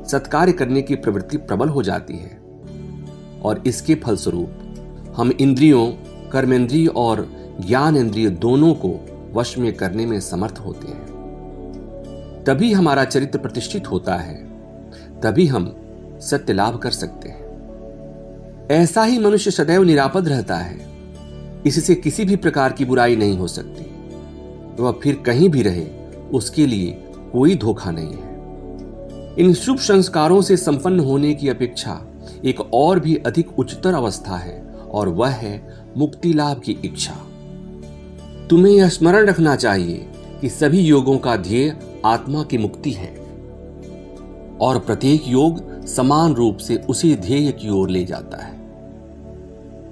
सत्कार्य 0.08 0.51
करने 0.51 0.81
की 0.81 0.96
प्रवृत्ति 0.96 1.38
प्रबल 1.38 1.70
हो 1.70 1.84
जाती 1.84 2.13
है। 2.13 2.41
और 3.41 3.63
इसके 3.67 3.96
फलस्वरूप 3.96 4.50
हम 5.17 5.31
इंद्रियों, 5.31 5.88
कर्मेंद्रिय 6.29 6.88
और 6.88 7.27
ज्ञान 7.67 7.98
इंद्रिय 7.98 8.29
दोनों 8.29 8.74
को 8.74 9.05
वश 9.34 9.58
में 9.58 9.74
करने 9.74 10.05
में 10.05 10.20
समर्थ 10.20 10.60
होते 10.65 10.88
हैं। 10.88 11.11
तभी 12.48 12.74
हमारा 12.74 13.05
चरित्र 13.05 13.39
प्रतिष्ठित 13.39 13.91
होता 13.91 14.15
है। 14.15 14.36
तभी 15.21 15.48
हम 15.48 15.75
सत्य 16.19 16.53
लाभ 16.53 16.77
कर 16.77 16.91
सकते 16.91 17.29
हैं। 17.29 17.41
ऐसा 18.71 19.03
ही 19.03 19.19
मनुष्य 19.19 19.51
सदैव 19.51 19.83
निरापद 19.83 20.27
रहता 20.27 20.57
है। 20.57 20.91
इससे 21.65 21.95
किसी 21.95 22.25
भी 22.25 22.36
प्रकार 22.36 22.74
की 22.74 22.86
बुराई 22.86 23.15
नहीं 23.15 23.38
हो 23.38 23.48
सकती। 23.48 23.86
वह 24.83 25.00
फिर 25.03 25.15
कहीं 25.15 25.50
भी 25.50 25.62
रहे, 25.62 25.88
उसके 26.33 26.65
लिए 26.65 26.91
कोई 27.33 27.55
धोखा 27.55 27.91
नहीं 27.91 28.13
है। 28.13 28.31
इन 29.39 29.53
शुभ 29.53 29.77
संस्कारों 29.77 30.41
से 30.41 30.57
संपन्न 30.57 31.00
होने 31.00 31.33
की 31.33 31.50
अपेक्षा 31.50 32.07
एक 32.45 32.62
और 32.74 33.00
भी 33.00 33.15
अधिक 33.15 33.60
उच्चतर 33.60 33.93
अवस्था 33.93 34.36
है, 34.36 34.62
और 34.91 35.10
वह 35.10 35.29
है 35.29 35.86
मुक्ति 35.98 36.33
लाभ 36.33 36.60
की 36.60 36.71
इच्छा। 36.86 37.13
तुम्हें 38.50 38.74
यह 38.74 38.89
स्मरण 38.89 39.25
रखना 39.25 39.55
चाहिए 39.55 40.07
कि 40.41 40.50
सभी 40.50 40.79
योगों 40.79 41.17
का 41.17 41.36
ध्येय 41.36 41.79
आत्मा 42.05 42.43
की 42.43 42.57
मुक्ति 42.57 42.91
है 42.91 43.15
और 44.62 44.79
प्रत्येक 44.79 45.27
योग 45.27 45.86
समान 45.86 46.33
रूप 46.33 46.57
से 46.57 46.75
उसी 46.89 47.15
ध्येय 47.15 47.51
की 47.51 47.69
ओर 47.69 47.89
ले 47.89 48.05
जाता 48.05 48.38
है। 48.38 48.53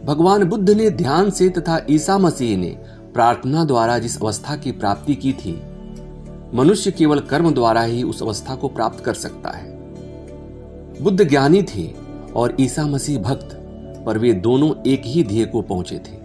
भगवान 0.06 0.44
बुद्ध 0.44 0.70
ने 0.70 0.90
ध्यान 0.90 1.30
से 1.30 1.50
तथा 1.50 1.86
ईसा 1.90 2.18
मसीह 2.18 2.58
ने 2.58 2.70
प्रार्थना 3.14 3.66
द्वारा 3.66 4.00
जिस 4.00 4.22
अवस्था 4.22 4.56
की 4.56 4.72
प्राप्ति 4.72 5.16
की 5.16 5.34
थी, 5.34 5.62
मनुष्य 6.54 6.92
केवल 6.92 7.20
कर्म 7.20 7.54
द्वारा 7.54 7.82
ही 7.82 8.04
उस 8.04 8.24
अवस्था 8.24 8.56
को 8.56 8.68
प्राप्त 8.68 9.00
कर 9.00 9.14
सकता 9.14 9.50
है। 9.50 9.72
बुद्ध 11.02 11.30
ज्ञानी 11.30 11.64
थे 11.64 11.94
और 12.36 12.56
ईसा 12.60 12.86
मसीह 12.86 13.20
भक्त, 13.20 13.56
पर 14.06 14.18
वे 14.18 14.34
दोनों 14.34 14.74
एक 14.88 15.02
ही 15.06 15.24
ध्येय 15.24 15.46
को 15.46 15.62
पहुँचे 15.62 15.98
थे। 15.98 16.18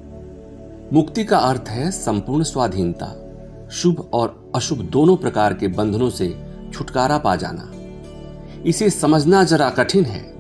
मुक्ति 0.93 1.25
का 1.25 1.39
अर्थ 1.39 1.65
है 1.69 1.91
संपूर्ण 1.91 2.43
स्वाधीनता। 2.43 3.21
शुभ 3.75 4.11
और 4.13 4.53
अशुभ 4.55 4.79
दोनों 4.79 5.17
प्रकार 5.17 5.55
के 5.55 5.69
बंधनों 5.69 6.11
से 6.11 6.37
छुटकारा 6.73 7.19
पा 7.19 7.37
जाना। 7.37 7.71
इसे 8.67 8.91
समझना 8.91 9.45
जरा 9.45 9.71
कठिन 9.71 10.05
है। 10.05 10.35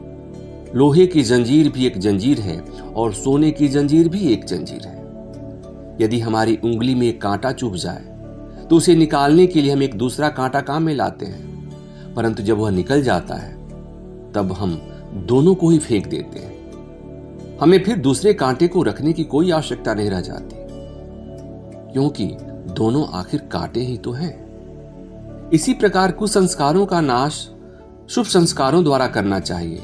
लोहे 0.74 1.06
की 1.06 1.22
जंजीर 1.22 1.68
भी 1.68 1.86
एक 1.86 1.98
जंजीर 1.98 2.40
है 2.40 2.60
और 2.96 3.12
सोने 3.12 3.50
की 3.50 3.68
जंजीर 3.68 4.08
भी 4.08 4.32
एक 4.32 4.44
जंजीर 4.44 4.86
है। 4.86 5.02
यदि 6.00 6.20
हमारी 6.20 6.58
उंगली 6.64 6.94
में 6.94 7.06
एक 7.06 7.22
कांटा 7.22 7.52
चुभ 7.52 7.74
जाए 7.74 8.04
तो 8.70 8.76
उसे 8.76 8.96
निकालने 8.96 9.46
के 9.46 9.62
लिए 9.62 9.72
हम 9.72 9.82
एक 9.82 9.94
दूसरा 9.94 10.28
कांटा 10.28 10.60
काम 10.60 10.82
में 10.82 10.94
लाते 10.94 11.26
हैं। 11.26 12.14
परंतु 12.14 12.42
जब 12.42 12.58
वह 12.58 12.70
निकल 12.70 13.02
जाता 13.02 13.34
है, 13.34 13.52
तब 14.32 14.52
हम 14.58 14.74
दोनों 15.28 15.54
को 15.54 15.70
ही 15.70 15.78
फेंक 15.78 16.06
देते 16.06 16.38
हैं। 16.38 17.58
हमें 17.58 17.84
फिर 17.84 17.96
दूसरे 17.96 18.34
कांटे 18.34 18.68
को 18.68 18.82
रखने 18.82 19.12
की 19.12 19.24
कोई 19.24 19.50
आवश्यकता 19.50 19.94
नहीं 19.94 20.10
रह 20.10 20.20
जाती। 20.20 20.56
क्योंकि 21.92 22.36
दोनों 22.74 23.06
आखिर 23.08 23.40
काटे 23.40 23.80
ही 23.80 23.96
तो 23.98 24.12
हैं। 24.12 25.50
इसी 25.50 25.74
प्रकार 25.74 26.12
कुसंस्कारों 26.12 26.86
का 26.86 27.00
नाश 27.00 27.48
शुभ 28.10 28.24
संस्कारों 28.24 28.84
द्वारा 28.84 29.06
करना 29.06 29.40
चाहिए 29.40 29.82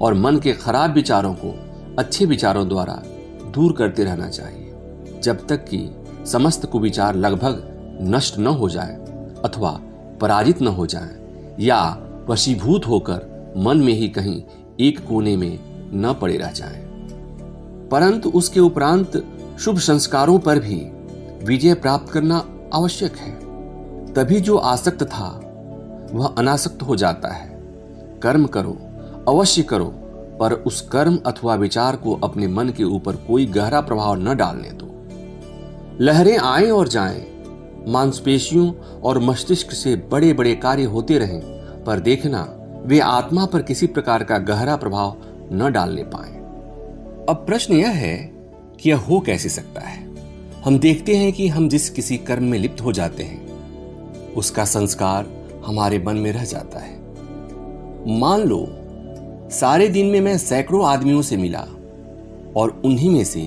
और 0.00 0.14
मन 0.14 0.36
के 0.36 0.52
खराब 0.52 0.92
विचारों 0.92 1.34
को 1.34 1.54
अच्छे 1.98 2.24
विचारों 2.24 2.68
द्वारा 2.68 3.02
दूर 3.50 3.72
करते 3.72 4.04
रहना 4.04 4.28
चाहिए, 4.28 4.74
जब 5.22 5.46
तक 5.46 5.64
कि 5.64 5.88
समस्त 6.26 6.66
कुविचार 6.66 7.14
लगभग 7.14 7.62
नष्ट 8.02 8.38
न 8.38 8.46
हो 8.46 8.68
जाए 8.68 8.94
अथवा 9.44 9.80
पराजित 10.20 10.62
न 10.62 10.66
हो 10.66 10.86
जाए 10.86 11.56
या 11.60 11.98
वशीभूत 12.28 12.86
होकर 12.86 13.54
मन 13.56 13.78
में 13.78 13.92
ही 13.92 14.08
कहीं 14.08 14.42
एक 14.80 15.08
कोने 15.08 15.36
में 15.36 15.58
न 15.94 16.14
पड़े 16.20 16.36
रह 16.36 16.50
जाए। 16.50 16.84
परंतु 17.90 18.30
उसके 18.30 18.60
उपरांत 18.60 19.24
शुभ 19.60 19.78
संस्कारों 19.78 20.38
पर 20.38 20.58
भी 20.58 20.80
विजय 21.44 21.74
प्राप्त 21.74 22.12
करना 22.12 22.48
आवश्यक 22.74 23.16
है। 23.16 23.32
तभी 24.14 24.40
जो 24.40 24.56
आसक्त 24.56 25.02
था 25.02 25.40
वह 26.12 26.34
अनासक्त 26.38 26.82
हो 26.82 26.96
जाता 26.96 27.28
है। 27.28 27.58
कर्म 28.22 28.46
करो 28.46 28.78
अवश्य 29.28 29.62
करो 29.62 29.84
पर 30.40 30.52
उस 30.52 30.80
कर्म 30.80 31.18
अथवा 31.26 31.54
विचार 31.54 31.96
को 31.96 32.20
अपने 32.24 32.46
मन 32.46 32.68
के 32.68 32.84
ऊपर 32.84 33.16
कोई 33.16 33.46
गहरा 33.46 33.80
प्रभाव 33.80 34.14
न 34.14 34.36
डालने 34.36 34.70
दो। 34.70 34.88
लहरें 36.04 36.38
आए 36.38 36.70
और 36.70 36.88
जाएँ, 36.88 37.44
मांसपेशियों 37.88 38.72
और 39.00 39.18
मस्तिष्क 39.18 39.72
से 39.72 39.96
बड़े 39.96 40.32
बड़े 40.32 40.54
कार्य 40.54 40.84
होते 40.84 41.18
रहें 41.18 41.40
पर 41.84 42.00
देखना 42.00 42.54
वे 42.84 43.00
आत्मा 43.00 43.46
पर 43.46 43.62
किसी 43.62 43.86
प्रकार 43.86 44.24
का 44.24 44.38
गहरा 44.38 44.76
प्रभाव 44.76 45.16
न 45.52 45.72
डालने 45.72 46.02
पाए। 46.02 46.32
अब 47.28 47.44
प्रश्न 47.46 47.74
यह 47.74 47.90
है 47.90 48.16
कि 48.80 48.90
यह 48.90 48.96
हो 48.96 49.20
कैसे 49.20 49.48
सकता 49.48 49.80
है? 49.80 50.07
हम 50.64 50.78
देखते 50.78 51.16
हैं 51.16 51.32
कि 51.32 51.46
हम 51.48 51.68
जिस 51.68 51.88
किसी 51.90 52.16
कर्म 52.18 52.44
में 52.44 52.58
लिप्त 52.58 52.80
हो 52.80 52.92
जाते 52.92 53.22
हैं, 53.22 54.32
उसका 54.34 54.64
संस्कार 54.64 55.26
हमारे 55.66 55.98
मन 55.98 56.16
में 56.16 56.30
रह 56.32 56.44
जाता 56.44 56.80
है। 56.80 56.96
मान 58.18 58.40
लो, 58.40 58.66
सारे 59.50 59.88
दिन 59.88 60.06
में 60.06 60.20
मैं 60.20 60.36
सैकड़ों 60.38 60.84
आदमियों 60.86 61.22
से 61.22 61.36
मिला 61.36 61.60
और 62.56 62.80
उन्हीं 62.84 63.10
में 63.10 63.22
से 63.24 63.40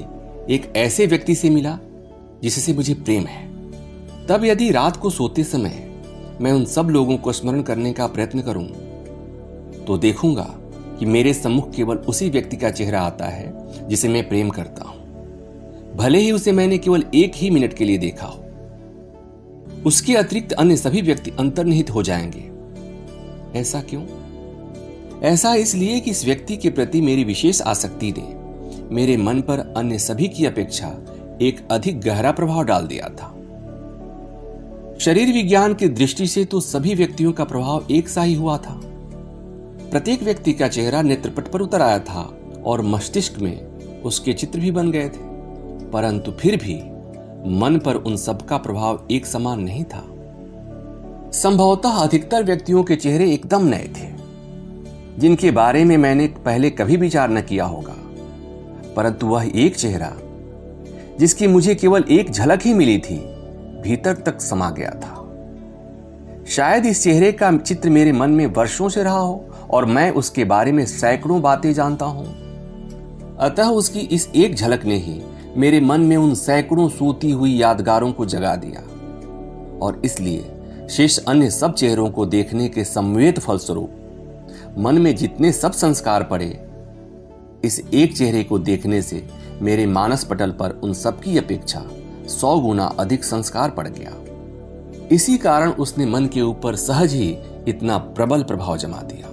एक 0.50 0.72
ऐसे 0.76 1.08
व्यक्ति 1.08 1.36
से 1.36 1.50
मिला 1.50 1.78
जिससे 2.44 2.74
मुझे 2.74 2.94
प्रेम 2.94 3.26
है। 3.26 3.46
तब 4.28 4.46
यदि 4.46 4.72
रात 4.72 4.98
को 4.98 5.10
सोते 5.10 5.44
समय 5.44 5.88
मैं 6.42 6.52
उन 6.52 6.66
सब 6.66 6.90
लोगों 6.90 7.18
को 7.18 7.32
स्मरण 7.32 7.62
करने 7.62 7.94
का 7.94 8.08
प्रयत्न 8.08 8.42
करूँ 8.42 8.66
तो 9.86 9.98
देखूँगा 9.98 10.50
कि 11.00 11.06
मेरे 11.06 11.34
सम्मुख 11.34 11.72
केवल 11.72 11.98
उसी 11.98 12.30
व्यक्ति 12.30 12.58
का 12.58 12.72
चेहरा 12.72 13.02
आता 13.02 13.26
है 13.26 13.88
जिसे 13.88 14.08
मैं 14.08 14.28
प्रेम 14.30 14.50
करता 14.50 14.86
हूँ। 14.86 15.01
भले 15.96 16.20
ही 16.20 16.32
उसे 16.32 16.52
मैंने 16.52 16.78
केवल 16.78 17.04
एक 17.16 17.32
ही 17.36 17.50
मिनट 17.50 17.74
के 17.74 17.86
लिए 17.86 17.98
देखा 17.98 18.28
हो। 18.28 18.46
उसके 19.86 20.16
अतिरिक्त 20.16 20.52
अन्य 20.52 20.78
सभी 20.78 21.02
व्यक्ति 21.02 21.32
अंतर्निहित 21.40 21.90
हो 21.90 22.04
जाएँगे। 22.04 22.52
ऐसा 23.60 23.82
क्यों? 23.82 24.04
ऐसा 25.22 25.54
इसलिए 25.56 26.00
कि 26.00 26.12
इस 26.12 26.26
व्यक्ति 26.26 26.58
के 26.58 26.70
प्रति 26.70 27.02
मेरी 27.02 27.24
विशेष 27.24 27.62
आसक्ति 27.62 28.14
ने 28.18 28.42
मेरे 28.96 29.18
मन 29.18 29.42
पर 29.42 29.74
अन्य 29.78 30.00
सभी 30.00 30.28
की 30.28 30.46
अपेक्षा 30.46 30.88
एक 31.42 31.68
अधिक 31.72 32.02
गहरा 32.02 32.32
प्रभाव 32.32 32.64
डाल 32.64 32.88
दिया 32.88 33.10
था। 33.10 33.38
शरीर 35.00 35.34
विज्ञान 35.34 35.74
की 35.74 35.88
दृष्टि 35.88 36.28
से 36.28 36.46
तो 36.46 36.60
सभी 36.60 36.96
व्यक्तियों 36.96 37.32
का 37.32 37.44
प्रभाव 37.44 37.86
एक 37.92 38.10
सा 38.10 38.24
ही 38.24 38.34
हुआ 38.34 38.58
था। 38.58 38.82
प्रत्येक 39.92 40.24
व्यक्ति 40.24 40.54
का 40.54 40.68
चेहरा 40.68 41.02
नेत्रपट 41.02 41.48
पर 41.48 41.62
उतर 41.62 41.82
आया 41.82 42.00
था 42.00 42.38
और 42.66 42.82
मस्तिष्क 42.82 43.40
में 43.40 43.66
उसके 44.02 44.34
चित्र 44.34 44.60
भी 44.60 44.72
बन 44.72 44.92
गए 44.92 45.10
थे। 45.10 45.31
परंतु 45.94 46.32
फिर 46.32 46.56
भी 46.56 46.76
मन 47.60 47.80
पर 47.86 47.96
उन 47.96 48.16
सबका 48.18 48.58
प्रभाव 48.58 49.08
एक 49.12 49.26
समान 49.26 49.60
नहीं 49.60 49.84
था। 49.84 50.04
संभवतः 51.32 51.90
अधिकतर 51.90 52.44
व्यक्तियों 52.44 52.84
के 52.84 52.96
चेहरे 52.96 53.32
एकदम 53.34 53.66
नए 53.66 53.88
थे, 53.98 54.10
जिनके 55.20 55.52
बारे 55.52 55.84
में 55.86 55.98
मैंने 55.98 56.28
पहले 56.46 56.70
कभी 56.70 56.98
विचार 56.98 57.30
न 57.30 57.42
किया 57.42 57.66
होगा। 57.66 57.96
परंतु 58.96 59.28
वह 59.28 59.52
एक 59.56 59.76
चेहरा, 59.76 60.12
जिसकी 61.20 61.48
मुझे 61.48 61.76
केवल 61.76 62.04
एक 62.10 62.32
झलक 62.32 62.62
ही 62.62 62.74
मिली 62.74 62.98
थी, 63.00 63.18
भीतर 63.82 64.14
तक 64.16 64.42
समा 64.42 64.70
गया 64.70 64.90
था। 64.90 65.18
शायद 66.48 66.86
इस 66.86 67.04
चेहरे 67.04 67.32
का 67.32 67.58
चित्र 67.58 67.90
मेरे 67.90 68.12
मन 68.12 68.30
में 68.30 68.46
वर्षों 68.46 68.90
से 68.90 69.04
रहा 69.04 69.20
हो 69.20 69.46
और 69.70 69.86
मैं 69.86 70.10
उसके 70.12 70.44
बारे 70.44 70.72
में 70.72 70.86
सैकड़ों 70.86 71.42
बातें 71.42 71.74
जानता 71.74 72.06
हूँ। 72.06 72.26
अतः 73.40 73.68
उसकी 73.68 74.00
इस 74.00 74.30
एक 74.36 74.56
झलक 74.56 74.86
ने 74.86 74.96
ही 74.96 75.22
मेरे 75.58 75.80
मन 75.82 76.02
में 76.02 76.18
उन 76.18 76.34
सैकड़ों 76.36 76.90
सूती 76.90 77.32
हुई 77.32 77.54
यादगारों 77.54 78.12
को 78.12 78.26
जगा 78.26 78.56
दिया 78.56 78.82
और 79.80 80.02
इसलिए 80.06 80.88
शेष 80.90 81.18
अन्य 81.18 81.50
सब 81.50 81.74
चेहरों 81.74 82.10
को 82.10 82.26
देखने 82.26 82.70
के 82.70 82.84
संवेद 82.84 83.40
फलस्वरूप, 83.40 83.90
मन 84.78 84.98
में 84.98 85.16
जितने 85.16 85.52
सब 85.52 85.72
संस्कार 85.72 86.24
पड़े, 86.24 86.48
इस 87.64 87.80
एक 87.94 88.18
चेहरे 88.18 88.44
को 88.44 88.60
देखने 88.60 89.02
से 89.02 89.28
मेरे 89.62 89.86
मानस 89.86 90.24
पटल 90.24 90.52
पर 90.52 90.80
उन 90.84 90.94
सबकी 90.94 91.38
अपेक्षा 91.38 91.84
सौ 92.28 92.60
गुना 92.60 92.86
अधिक 93.00 93.24
संस्कार 93.24 93.70
पड़ 93.70 93.88
गया। 93.88 94.14
इसी 95.12 95.38
कारण 95.38 95.70
उसने 95.70 96.06
मन 96.06 96.26
के 96.26 96.42
ऊपर 96.42 96.76
सहज 96.76 97.14
ही 97.14 97.38
इतना 97.68 97.98
प्रबल 97.98 98.44
प्रभाव 98.44 98.78
जमा 98.78 99.02
दिया। 99.02 99.28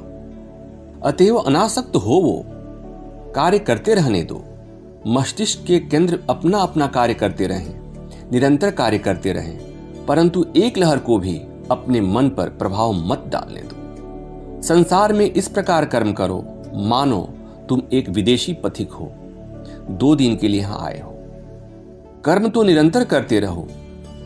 अतएव 1.09 1.37
अनासक्त 1.37 1.97
हो 1.97 2.21
वो, 2.21 2.45
कार्य 3.35 3.59
करते 3.59 3.95
रहने 3.95 4.23
दो। 4.23 4.45
मस्तिष्क 5.09 5.65
के 5.67 5.79
केंद्र 5.79 6.19
अपना 6.31 6.59
अपना 6.59 6.87
कार्य 6.87 7.15
करते 7.15 7.47
रहें, 7.47 7.75
निरंतर 8.33 8.71
कार्य 8.71 8.99
करते 8.99 9.33
रहें, 9.33 9.59
परंतु 10.07 10.45
एक 10.57 10.79
लहर 10.79 10.99
को 10.99 11.19
भी 11.19 11.37
अपने 11.71 12.01
मन 12.01 12.29
पर 12.29 12.49
प्रभाव 12.49 12.93
मत 12.93 13.25
डालने 13.27 13.61
दो। 13.61 14.63
संसार 14.63 15.13
में 15.13 15.25
इस 15.27 15.49
प्रकार 15.49 15.85
कर्म 15.85 16.13
करो, 16.13 16.45
मानो 16.75 17.23
तुम 17.69 17.83
एक 17.93 18.09
विदेशी 18.09 18.53
पथिक 18.55 18.93
हो, 18.93 19.11
दो 19.91 20.15
दिन 20.17 20.37
के 20.37 20.49
लिए 20.49 20.61
यहाँ 20.61 20.85
आए 20.87 21.01
हो। 21.01 21.15
कर्म 22.25 22.49
तो 22.49 22.63
निरंतर 22.63 23.05
करते 23.05 23.41
रहो, 23.41 23.69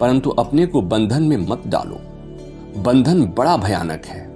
परंतु 0.01 0.31
अपने 0.31 0.67
को 0.67 0.83
बंधन 0.83 1.23
में 1.23 1.37
मत 1.37 1.63
डालो। 1.67 2.01
बंधन 2.83 3.27
बड़ा 3.39 3.57
भयानक 3.57 4.07
है। 4.07 4.31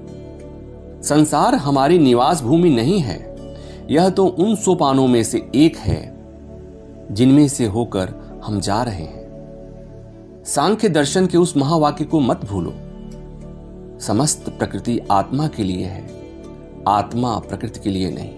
संसार 1.03 1.55
हमारी 1.55 1.99
निवास 1.99 2.43
भूमि 2.43 2.71
नहीं 2.71 3.01
है, 3.01 3.37
यह 3.91 4.09
तो 4.09 4.27
उन 4.27 4.55
सोपानों 4.57 5.07
में 5.07 5.23
से 5.25 5.51
एक 5.55 5.77
है 5.77 6.16
जिनमें 7.11 7.49
से 7.49 7.67
होकर 7.67 8.15
हम 8.45 8.61
जा 8.61 8.83
रहे 8.83 9.05
हैं। 9.05 9.27
सांख्य 10.47 10.89
दर्शन 10.89 11.27
के 11.27 11.39
उस 11.39 11.57
महावाक्य 11.57 12.05
को 12.05 12.21
मत 12.21 12.45
भूलो। 12.45 12.73
समस्त 14.01 14.49
प्रकृति 14.49 15.01
आत्मा 15.11 15.49
के 15.49 15.65
लिए 15.65 15.87
है। 15.87 16.11
आत्मा 16.89 17.39
प्रकृति 17.39 17.81
के 17.81 17.91
लिए 17.91 18.11
नहीं। 18.11 18.35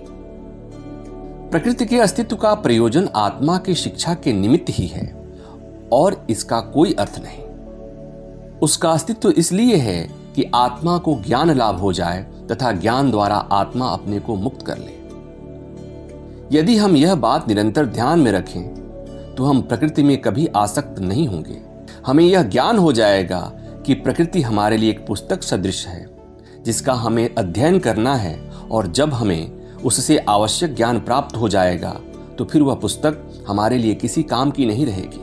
प्रकृति 1.50 1.86
के 1.86 1.98
अस्तित्व 1.98 2.36
का 2.36 2.54
प्रयोजन 2.54 3.08
आत्मा 3.16 3.58
की 3.58 3.74
शिक्षा 3.74 4.14
के 4.14 4.32
निमित्त 4.32 4.66
ही 4.70 4.86
है, 4.86 5.32
और 5.92 6.26
इसका 6.30 6.60
कोई 6.60 6.92
अर्थ 6.92 7.20
नहीं। 7.24 7.44
उसका 8.58 8.90
अस्तित्व 8.90 9.30
इसलिए 9.30 9.76
है 9.76 10.10
कि 10.36 10.50
आत्मा 10.54 10.98
को 10.98 11.22
ज्ञान 11.26 11.50
लाभ 11.50 11.76
हो 11.76 11.92
जाए 11.92 12.22
तथा 12.22 12.72
ज्ञान 12.72 13.10
द्वारा 13.10 13.36
आत्मा 13.36 13.86
अपने 13.88 14.20
को 14.20 14.34
मुक्त 14.34 14.66
कर 14.66 14.78
ले। 14.78 14.97
यदि 16.52 16.76
हम 16.76 16.96
यह 16.96 17.14
बात 17.14 17.48
निरंतर 17.48 17.86
ध्यान 17.86 18.20
में 18.20 18.30
रखें 18.32 19.34
तो 19.34 19.44
हम 19.44 19.60
प्रकृति 19.62 20.02
में 20.02 20.16
कभी 20.20 20.46
आसक्त 20.46 20.98
नहीं 20.98 21.26
होंगे। 21.28 21.56
हमें 22.06 22.24
यह 22.24 22.42
ज्ञान 22.42 22.78
हो 22.78 22.92
जाएगा 22.92 23.40
कि 23.86 23.94
प्रकृति 23.94 24.42
हमारे 24.42 24.76
लिए 24.76 24.90
एक 24.90 25.06
पुस्तक 25.06 25.42
सदृश 25.42 25.86
है, 25.86 26.06
जिसका 26.64 26.92
हमें 26.92 27.28
अध्ययन 27.34 27.78
करना 27.78 28.14
है 28.14 28.38
और 28.70 28.86
जब 28.86 29.12
हमें 29.14 29.50
उससे 29.84 30.18
आवश्यक 30.18 30.74
ज्ञान 30.74 31.00
प्राप्त 31.00 31.36
हो 31.36 31.48
जाएगा 31.48 31.90
तो 32.38 32.44
फिर 32.44 32.62
वह 32.62 32.74
पुस्तक 32.74 33.44
हमारे 33.48 33.78
लिए 33.78 33.94
किसी 33.94 34.22
काम 34.22 34.50
की 34.50 34.66
नहीं 34.66 34.86
रहेगी। 34.86 35.20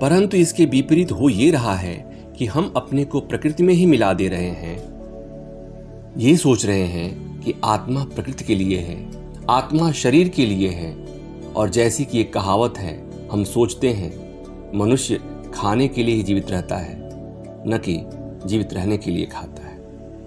परंतु 0.00 0.36
इसके 0.36 0.64
विपरीत 0.64 1.12
हो 1.12 1.28
ये 1.28 1.50
रहा 1.50 1.74
है 1.74 1.94
कि 2.38 2.46
हम 2.46 2.72
अपने 2.76 3.04
को 3.04 3.20
प्रकृति 3.20 3.62
में 3.62 3.74
ही 3.74 3.86
मिला 3.86 4.12
दे 4.12 4.28
रहे 4.28 4.50
हैं। 4.56 4.76
ये 6.18 6.36
सोच 6.36 6.64
रहे 6.66 6.86
हैं 6.86 7.40
कि 7.40 7.54
आत्मा 7.64 8.04
प्रकृति 8.04 8.44
के 8.44 8.54
लिए 8.54 8.78
है। 8.78 9.13
आत्मा 9.50 9.92
शरीर 9.92 10.28
के 10.28 10.46
लिए 10.46 10.68
है, 10.68 11.06
और 11.56 11.70
जैसी 11.70 12.04
कि 12.04 12.20
एक 12.20 12.32
कहावत 12.32 12.74
है, 12.78 13.10
हम 13.32 13.44
सोचते 13.44 13.88
हैं, 13.88 14.42
मनुष्य 14.78 15.20
खाने 15.54 15.88
के 15.88 16.02
लिए 16.02 16.14
ही 16.14 16.22
जीवित 16.22 16.50
रहता 16.50 16.76
है, 16.76 16.96
न 17.68 17.78
कि 17.88 18.04
जीवित 18.48 18.74
रहने 18.74 18.96
के 18.96 19.10
लिए 19.10 19.26
खाता 19.26 19.66
है। 19.66 19.78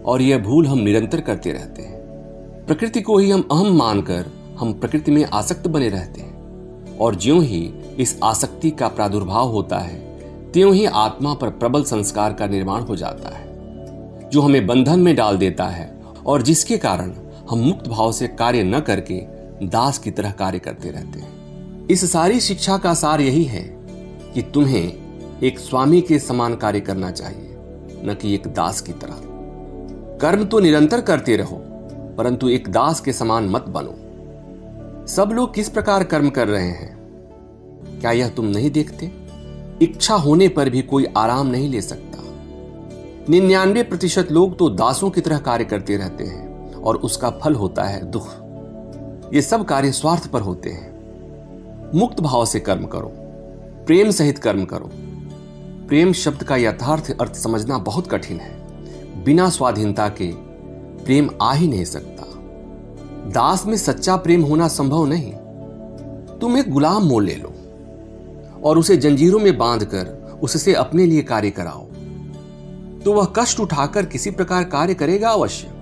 और 0.05 0.21
यह 0.21 0.37
भूल 0.37 0.67
हम 0.67 0.79
निरंतर 0.79 1.21
करते 1.21 1.51
रहते 1.51 1.81
हैं। 1.81 1.99
प्रकृति 2.65 3.01
को 3.01 3.17
ही 3.17 3.29
हम 3.29 3.47
अहम 3.51 3.77
मानकर 3.77 4.25
हम 4.59 4.73
प्रकृति 4.73 5.11
में 5.11 5.25
आसक्त 5.25 5.67
बने 5.67 5.89
रहते 5.89 6.21
हैं। 6.21 6.37
और 6.97 7.15
ज्यों 7.15 7.43
ही 7.43 7.73
इस 7.99 8.19
आसक्ति 8.23 8.69
का 8.69 8.87
प्रादुर्भाव 8.87 9.49
होता 9.49 9.79
है, 9.79 9.99
त्यों 10.51 10.73
ही 10.73 10.85
आत्मा 10.85 11.33
पर 11.33 11.49
प्रबल 11.49 11.83
संस्कार 11.83 12.33
का 12.33 12.47
निर्माण 12.47 12.81
हो 12.81 12.95
जाता 12.95 13.37
है, 13.37 13.47
जो 14.29 14.41
हमें 14.41 14.67
बंधन 14.67 14.99
में 14.99 15.15
डाल 15.15 15.37
देता 15.37 15.65
है, 15.65 16.01
और 16.25 16.41
जिसके 16.41 16.77
कारण 16.77 17.13
हम 17.49 17.59
मुक्त 17.59 17.87
भाव 17.87 18.11
से 18.11 18.27
कार्य 18.27 18.63
न 18.63 18.79
करके 18.79 19.15
दास 19.67 19.97
की 19.97 20.11
तरह 20.11 20.31
कार्य 20.31 20.59
करते 20.59 20.89
रहते 20.89 21.19
हैं। 21.19 21.87
इस 21.87 22.11
सारी 22.11 22.39
शिक्षा 22.39 22.77
का 22.77 22.93
सार 22.93 23.21
यही 23.21 23.43
है 23.43 23.63
कि 24.33 24.41
तुम्हें 24.41 24.93
एक 25.43 25.59
स्वामी 25.59 26.01
के 26.01 26.19
समान 26.19 26.55
कार्य 26.55 26.79
करना 26.79 27.11
चाहिए, 27.11 27.55
न 28.03 28.17
कि 28.21 28.33
एक 28.33 28.47
दास 28.47 28.81
की 28.81 28.91
तरह। 28.91 29.21
कर्म 30.21 30.45
तो 30.45 30.59
निरंतर 30.59 31.01
करते 31.01 31.35
रहो, 31.37 31.61
परंतु 32.17 32.49
एक 32.49 32.69
दास 32.69 32.99
के 32.99 33.13
समान 33.13 33.49
मत 33.49 33.65
बनो। 33.67 33.95
सब 35.07 35.29
लोग 35.33 35.53
किस 35.53 35.69
प्रकार 35.69 36.03
कर्म 36.03 36.29
कर 36.29 36.47
रहे 36.47 36.67
हैं? 36.67 36.97
क्या 38.01 38.11
यह 38.11 38.29
तुम 38.29 38.45
नहीं 38.45 38.71
देखते? 38.71 39.11
इच्छा 39.81 40.15
होने 40.15 40.47
पर 40.47 40.69
भी 40.69 40.81
कोई 40.81 41.05
आराम 41.17 41.47
नहीं 41.47 41.69
ले 41.69 41.81
सकता। 41.81 42.23
निन्यानवे 43.29 43.83
प्रतिशत 43.83 44.27
लोग 44.31 44.57
तो 44.57 44.69
दासों 44.69 45.09
की 45.09 45.21
तरह 45.21 45.37
कार्य 45.37 45.65
करते 45.65 45.97
रहते 45.97 46.23
हैं। 46.23 46.46
और 46.87 46.95
उसका 46.95 47.29
फल 47.29 47.55
होता 47.55 47.83
है 47.83 48.11
दुख। 48.11 48.27
ये 49.33 49.41
सब 49.41 49.65
कार्य 49.65 49.91
स्वार्थ 49.91 50.27
पर 50.27 50.41
होते 50.41 50.69
हैं। 50.69 50.97
मुक्त 51.95 52.21
भाव 52.21 52.45
से 52.45 52.59
कर्म 52.59 52.85
करो। 52.85 53.11
प्रेम 53.85 54.11
सहित 54.11 54.37
कर्म 54.37 54.65
करो। 54.65 54.91
प्रेम 55.87 56.13
शब्द 56.13 56.43
का 56.43 56.55
यथार्थ 56.55 57.17
अर्थ 57.21 57.35
समझना 57.35 57.77
बहुत 57.77 58.07
कठिन 58.07 58.39
है। 58.39 58.55
बिना 59.23 59.49
स्वाधीनता 59.49 60.09
के 60.09 60.31
प्रेम 61.05 61.29
आ 61.41 61.53
ही 61.53 61.67
नहीं 61.67 61.85
सकता। 61.85 62.23
दास 63.31 63.65
में 63.65 63.77
सच्चा 63.77 64.15
प्रेम 64.15 64.41
होना 64.41 64.67
संभव 64.67 65.05
नहीं। 65.05 65.33
तुम 66.39 66.57
एक 66.57 66.71
गुलाम 66.71 67.03
मोल 67.03 67.25
ले 67.25 67.35
लो 67.35 67.53
और 68.63 68.77
उसे 68.77 68.97
जंजीरों 68.97 69.39
में 69.39 69.57
बांधकर 69.57 70.39
उससे 70.43 70.73
अपने 70.73 71.05
लिए 71.05 71.21
कार्य 71.21 71.49
कराओ। 71.49 71.85
तो 73.01 73.13
वह 73.13 73.25
कष्ट 73.25 73.59
उठाकर 73.59 74.05
किसी 74.05 74.31
प्रकार 74.31 74.63
कार्य 74.63 74.93
करेगा 74.93 75.29
अवश्य। 75.29 75.76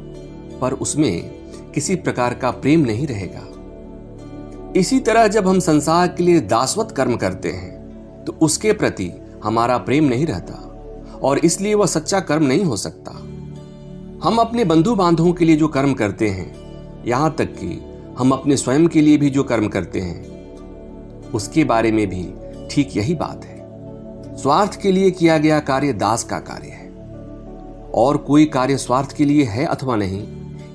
पर 0.55 0.73
उसमें 0.75 1.71
किसी 1.73 1.95
प्रकार 1.97 2.33
का 2.33 2.51
प्रेम 2.51 2.85
नहीं 2.85 3.07
रहेगा। 3.07 3.43
इसी 4.75 4.99
तरह 4.99 5.27
जब 5.27 5.47
हम 5.47 5.59
संसार 5.61 6.07
के 6.07 6.23
लिए 6.23 6.39
दासवत 6.41 6.91
कर्म 6.91 7.15
करते 7.17 7.51
हैं 7.51 8.23
तो 8.25 8.37
उसके 8.41 8.71
प्रति 8.73 9.11
हमारा 9.43 9.77
प्रेम 9.79 10.05
नहीं 10.05 10.25
रहता, 10.25 10.53
और 11.23 11.37
इसलिए 11.39 11.73
वह 11.73 11.85
सच्चा 11.85 12.19
कर्म 12.21 12.43
नहीं 12.43 12.63
हो 12.63 12.77
सकता। 12.77 13.11
हम 14.23 14.37
अपने 14.39 14.65
बंधु 14.65 14.95
बांधवों 14.95 15.33
के 15.33 15.45
लिए 15.45 15.55
जो 15.55 15.67
कर्म 15.67 15.93
करते 15.93 16.27
हैं, 16.29 16.53
यहाँ 17.05 17.33
तक 17.37 17.53
कि 17.53 17.79
हम 18.17 18.31
अपने 18.31 18.57
स्वयं 18.57 18.87
के 18.87 19.01
लिए 19.01 19.17
भी 19.17 19.29
जो 19.29 19.43
कर्म 19.43 19.67
करते 19.67 19.99
हैं, 19.99 21.31
उसके 21.31 21.63
बारे 21.63 21.91
में 21.91 22.07
भी 22.09 22.23
ठीक 22.71 22.95
यही 22.97 23.13
बात 23.15 23.45
है। 23.45 24.35
स्वार्थ 24.37 24.81
के 24.81 24.91
लिए 24.91 25.11
किया 25.11 25.37
गया 25.37 25.59
कार्य 25.61 25.93
दास 25.95 26.23
का 26.23 26.39
कार्य 26.41 26.69
है, 26.69 26.89
और 27.95 28.17
कोई 28.19 28.45
कार्य 28.47 28.77
स्वार्थ 28.77 29.15
के 29.17 29.25
लिए 29.25 29.43
है 29.45 29.65
अथवा 29.65 29.95
नहीं 29.95 30.25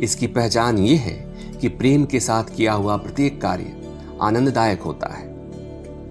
इसकी 0.01 0.27
पहचान 0.27 0.79
ये 0.79 0.97
है 0.97 1.15
कि 1.61 1.69
प्रेम 1.69 2.05
के 2.05 2.21
साथ 2.21 2.45
किया 2.57 2.73
हुआ 2.73 2.97
प्रत्येक 2.97 3.41
कार्य 3.41 3.77
आनंददायक 4.23 4.83
होता 4.83 5.15
है। 5.15 5.29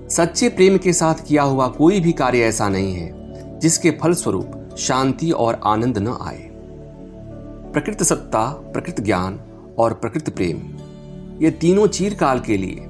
सच्चे 0.10 0.50
प्रेम 0.50 0.78
के 0.78 0.94
साथ 0.94 1.26
किया 1.28 1.44
हुआ 1.44 1.68
कोई 1.68 2.00
भी 2.00 2.12
कार्य 2.12 2.40
ऐसा 2.40 2.70
नहीं 2.70 2.94
है, 2.94 3.60
जिसके 3.60 3.92
फलस्वरूप 3.92 4.76
शांति 4.78 5.32
और 5.32 5.60
आनंद 5.64 5.98
न 5.98 6.18
आए। 6.22 6.50
प्रकृत 7.74 8.04
सत्ता, 8.04 8.46
प्रकृत 8.74 9.02
ज्ञान 9.02 9.40
और 9.80 9.94
प्रकृत 9.94 10.30
प्रेम, 10.30 10.58
ये 11.44 11.52
तीनों 11.52 11.88
चीरकाल 11.88 12.40
के 12.40 12.58
लिए 12.58 12.86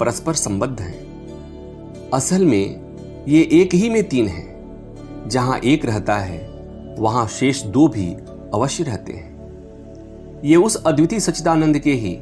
परस्पर 0.00 0.34
संबद्ध 0.34 0.80
हैं। 0.80 2.10
असल 2.10 2.44
में 2.44 3.24
ये 3.28 3.48
एक 3.52 3.74
ही 3.74 3.88
में 3.88 4.02
तीन 4.08 4.28
है, 4.28 4.48
जहाँ 5.28 5.58
एक 5.58 5.84
रहता 5.84 6.16
है, 6.16 6.38
वहाँ 6.98 7.26
शेष 7.28 7.62
दो 7.62 7.88
भी 7.88 8.12
अवश्य 8.54 8.84
रहते 8.84 9.12
हैं। 9.12 9.29
ये 10.44 10.56
उस 10.56 10.76
अद्वितीय 10.76 11.20
सचिदानंद 11.20 11.78
के 11.78 11.92
ही 11.92 12.14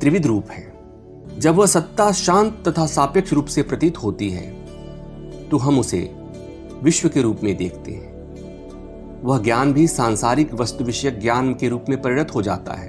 त्रिविध 0.00 0.26
रूप 0.26 0.50
हैं। 0.50 1.38
जब 1.38 1.54
वह 1.54 1.66
सत्ता 1.66 2.10
शांत 2.12 2.62
तथा 2.68 2.86
सापेक्ष 2.86 3.32
रूप 3.32 3.46
से 3.46 3.62
प्रतीत 3.62 3.96
होती 3.96 4.30
है 4.30 4.50
तो 5.48 5.58
हम 5.58 5.78
उसे 5.78 5.98
विश्व 6.82 7.08
के 7.08 7.22
रूप 7.22 7.40
में 7.42 7.56
देखते 7.56 7.92
हैं। 7.92 8.14
वह 9.22 9.42
ज्ञान 9.42 9.72
भी 9.72 9.86
सांसारिक 9.88 10.54
वस्तु 10.54 10.84
विषय 10.84 11.10
ज्ञान 11.10 11.52
के 11.54 11.68
रूप 11.68 11.84
में 11.88 12.00
परिणत 12.02 12.34
हो 12.34 12.42
जाता 12.42 12.72
है, 12.72 12.88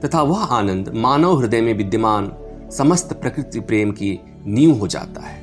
तथा 0.00 0.22
वह 0.22 0.44
आनंद 0.44 0.88
मानव 0.94 1.38
हृदय 1.40 1.60
में 1.60 1.74
विद्यमान 1.74 2.32
समस्त 2.72 3.12
प्रकृति 3.12 3.60
प्रेम 3.60 3.90
की 3.92 4.18
नींव 4.46 4.72
हो 4.72 4.86
जाता 4.86 5.20
है। 5.20 5.42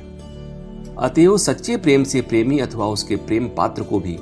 अतएव 1.00 1.36
सच्चे 1.38 1.76
प्रेम 1.76 2.04
से 2.04 2.20
प्रेमी 2.20 2.58
अथवा 2.58 2.86
उसके 2.86 3.16
प्रेम 3.16 3.48
पात्र 3.48 3.82
को 3.82 4.00
भी 4.00 4.18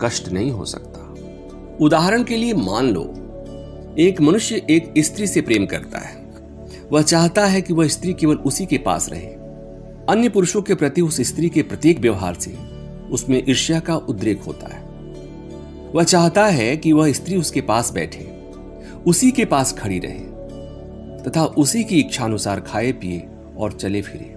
कष्ट 0.00 0.28
नहीं 0.28 0.50
हो 0.50 0.64
सकता। 0.64 1.00
उदाहरण 1.80 2.24
के 2.24 2.36
लिए 2.36 2.54
मान 2.54 2.90
लो 2.90 3.02
एक 3.98 4.20
मनुष्य 4.20 4.66
एक 4.70 4.94
स्त्री 4.98 5.26
से 5.26 5.40
प्रेम 5.40 5.66
करता 5.66 5.98
है। 5.98 6.16
वह 6.92 7.02
चाहता 7.02 7.46
है 7.46 7.62
कि 7.62 7.72
वह 7.72 7.88
स्त्री 7.88 8.12
केवल 8.12 8.36
उसी 8.36 8.66
के 8.66 8.78
पास 8.78 9.08
रहे। 9.12 9.26
अन्य 10.08 10.28
पुरुषों 10.28 10.62
के 10.62 10.74
प्रति 10.74 11.00
उस 11.00 11.20
स्त्री 11.20 11.48
के 11.48 11.62
प्रत्येक 11.62 11.98
व्यवहार 11.98 12.34
से 12.34 12.50
उसमें 13.10 13.44
ईर्ष्या 13.48 13.80
का 13.80 13.96
उद्रेक 13.96 14.42
होता 14.42 14.74
है। 14.74 14.82
वह 15.92 16.02
चाहता 16.02 16.46
है 16.46 16.76
कि 16.76 16.92
वह 16.92 17.12
स्त्री 17.12 17.36
उसके 17.36 17.60
पास 17.60 17.92
बैठे, 17.92 18.24
उसी 19.06 19.30
के 19.30 19.44
पास 19.44 19.72
खड़ी 19.72 19.98
रहे, 19.98 20.18
तथा 21.22 21.44
उसी 21.44 21.84
की 21.84 22.00
इच्छानुसार 22.00 22.60
खाए, 22.60 22.92
पिए 22.92 23.26
और 23.56 23.72
चले 23.72 24.02
फिरे। 24.02 24.34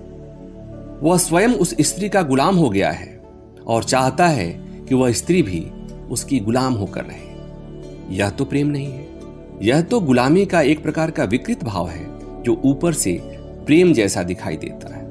वह 1.07 1.17
स्वयं 1.17 1.49
उस 1.49 1.75
स्त्री 1.81 2.09
का 2.09 2.21
गुलाम 2.21 2.55
हो 2.55 2.69
गया 2.69 2.91
है 2.91 3.23
और 3.67 3.83
चाहता 3.83 4.27
है 4.27 4.49
कि 4.89 4.95
वह 4.95 5.11
स्त्री 5.11 5.41
भी 5.41 5.61
उसकी 6.09 6.39
गुलाम 6.39 6.73
होकर 6.73 7.03
रहे। 7.03 8.15
यह 8.15 8.29
तो 8.29 8.45
प्रेम 8.45 8.67
नहीं 8.67 8.91
है। 8.91 9.16
यह 9.61 9.81
तो 9.81 9.99
गुलामी 9.99 10.45
का 10.45 10.61
एक 10.61 10.81
प्रकार 10.83 11.11
का 11.11 11.23
विकृत 11.23 11.63
भाव 11.63 11.89
है, 11.89 12.05
जो 12.43 12.61
ऊपर 12.65 12.93
से 12.93 13.19
प्रेम 13.65 13.93
जैसा 13.93 14.23
दिखाई 14.23 14.57
देता 14.57 14.93
है। 14.95 15.05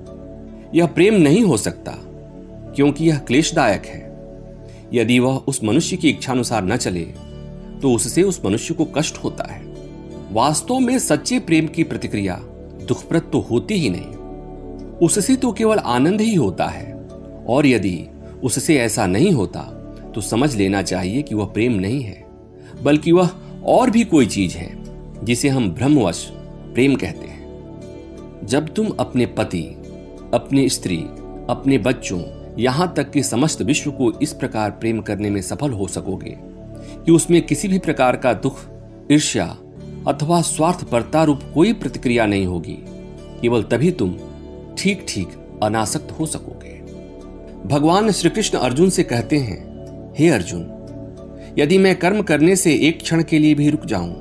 यह 0.75 0.87
प्रेम 0.87 1.15
नहीं 1.15 1.43
हो 1.45 1.57
सकता, 1.57 1.93
क्योंकि 2.77 3.05
यह 3.05 3.19
क्लेशदायक 3.19 3.87
है। 3.87 4.05
यदि 4.93 5.19
वह 5.19 5.37
उस 5.49 5.63
मनुष्य 5.65 5.97
की 5.97 6.11
इच्छानुसार 6.11 6.65
न 6.65 6.77
चले 6.77 7.05
तो 7.83 7.93
उससे 7.93 8.23
उस 8.23 8.41
मनुष्य 8.45 8.75
को 8.75 8.85
कष्ट 8.87 9.17
होता 9.17 9.45
है। 9.45 9.65
वास्तव 10.33 10.79
में 10.79 10.99
सच्चे 10.99 11.39
प्रेम 11.39 11.67
की 11.67 11.85
प्रतिक्रिया 11.85 12.37
दुखप्रद 12.89 13.23
तो 13.23 13.41
होती 13.41 13.75
ही 13.75 13.91
नहीं। 13.91 14.97
उससे 14.99 15.37
तो 15.37 15.53
केवल 15.53 15.79
आनंद 15.79 16.21
ही 16.21 16.35
होता 16.35 16.67
है, 16.67 16.93
और 17.49 17.67
यदि 17.67 17.99
उससे 18.43 18.77
ऐसा 18.77 19.07
नहीं 19.07 19.33
होता 19.33 19.61
तो 20.15 20.21
समझ 20.21 20.55
लेना 20.57 20.83
चाहिए 20.83 21.23
कि 21.23 21.35
वह 21.35 21.47
प्रेम 21.47 21.73
नहीं 21.73 22.03
है, 22.03 22.25
बल्कि 22.83 23.13
वह 23.13 23.31
और 23.67 23.91
भी 23.91 24.05
कोई 24.05 24.27
चीज़ 24.27 24.57
है 24.57 24.71
जिसे 25.25 25.49
हम 25.49 25.71
भ्रमवश 25.71 26.27
प्रेम 26.75 26.95
कहते 26.95 27.27
हैं। 27.27 27.47
जब 28.45 28.75
तुम 28.75 28.89
अपने 28.89 29.27
पति, 29.27 29.63
अपनी 30.35 30.69
स्त्री, 30.69 30.97
अपने 31.51 31.79
बच्चों, 31.79 32.23
यहाँ 32.59 32.95
तक 32.97 33.11
कि 33.11 33.23
समस्त 33.23 33.63
विश्व 33.63 33.91
को 33.91 34.13
इस 34.13 34.33
प्रकार 34.33 34.71
प्रेम 34.71 35.01
करने 35.01 35.31
में 35.31 35.43
सफल 35.43 35.71
हो 35.71 35.89
सकोगे 35.89 36.37
कि 37.05 37.13
उसमें 37.13 37.47
किसी 37.47 37.69
भी 37.69 37.79
प्रकार 37.79 38.17
का 38.17 38.33
दुख, 38.33 38.59
ईर्ष्या 39.13 39.57
अथवा 40.09 40.41
स्वार्थपरता 40.43 41.25
रूप 41.25 41.41
कोई 41.55 41.73
प्रतिक्रिया 41.73 42.27
नहीं 42.27 42.47
होगी। 42.47 42.79
केवल 43.43 43.63
तभी 43.63 43.91
तुम 43.91 44.17
ठीक 44.79 45.07
ठीक 45.09 45.29
अनासक्त 45.63 46.11
हो 46.11 46.27
सकोगे। 46.27 46.75
भगवान 47.69 48.11
श्री 48.11 48.31
कृष्ण 48.31 48.59
अर्जुन 48.59 48.91
से 48.91 49.03
कहते 49.03 49.37
हैं, 49.37 49.59
हे 50.19 50.29
अर्जुन 50.29 50.63
यदि 51.59 51.79
मैं 51.79 51.97
कर्म 51.97 52.23
करने 52.23 52.57
से 52.57 52.75
एक 52.75 53.01
क्षण 53.03 53.23
के 53.23 53.39
लिए 53.39 53.55
भी 53.55 53.71
रुक 53.71 53.85
जाऊँ 53.87 54.15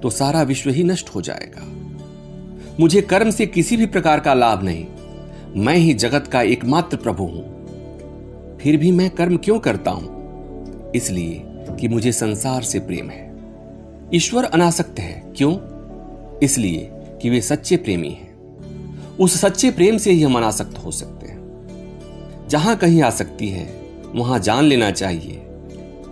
तो 0.00 0.10
सारा 0.10 0.42
विश्व 0.42 0.70
ही 0.70 0.84
नष्ट 0.84 1.08
हो 1.08 1.20
जाएगा। 1.20 1.66
मुझे 2.80 3.00
कर्म 3.00 3.30
से 3.30 3.46
किसी 3.46 3.76
भी 3.76 3.86
प्रकार 3.86 4.20
का 4.20 4.34
लाभ 4.34 4.62
नहीं। 4.62 4.86
मैं 5.56 5.74
ही 5.74 5.94
जगत 5.94 6.26
का 6.26 6.42
एकमात्र 6.42 6.96
प्रभु 6.96 7.24
हूँ। 7.24 8.58
फिर 8.58 8.76
भी 8.76 8.90
मैं 8.92 9.10
कर्म 9.10 9.36
क्यों 9.36 9.58
करता 9.58 9.90
हूँ? 9.90 10.92
इसलिए 10.92 11.42
कि 11.80 11.88
मुझे 11.88 12.12
संसार 12.12 12.62
से 12.62 12.78
प्रेम 12.78 13.10
है। 13.10 13.30
ईश्वर 14.14 14.44
अनासक्त 14.44 15.00
है, 15.00 15.32
क्यों? 15.36 15.52
इसलिए 16.38 16.88
कि 16.92 17.30
वे 17.30 17.40
सच्चे 17.40 17.76
प्रेमी 17.76 18.08
हैं। 18.08 19.16
उस 19.16 19.40
सच्चे 19.40 19.70
प्रेम 19.70 19.98
से 19.98 20.10
ही 20.10 20.22
हम 20.22 20.36
अनासक्त 20.36 20.78
हो 20.78 20.90
सकते 20.90 21.26
हैं। 21.26 22.48
जहाँ 22.48 22.76
कहीं 22.76 23.02
आ 23.02 23.10
सकती 23.10 23.48
है, 23.48 23.68
वहाँ 24.14 24.38
जान 24.38 24.64
लेना 24.64 24.90
चाहिए। 24.90 25.42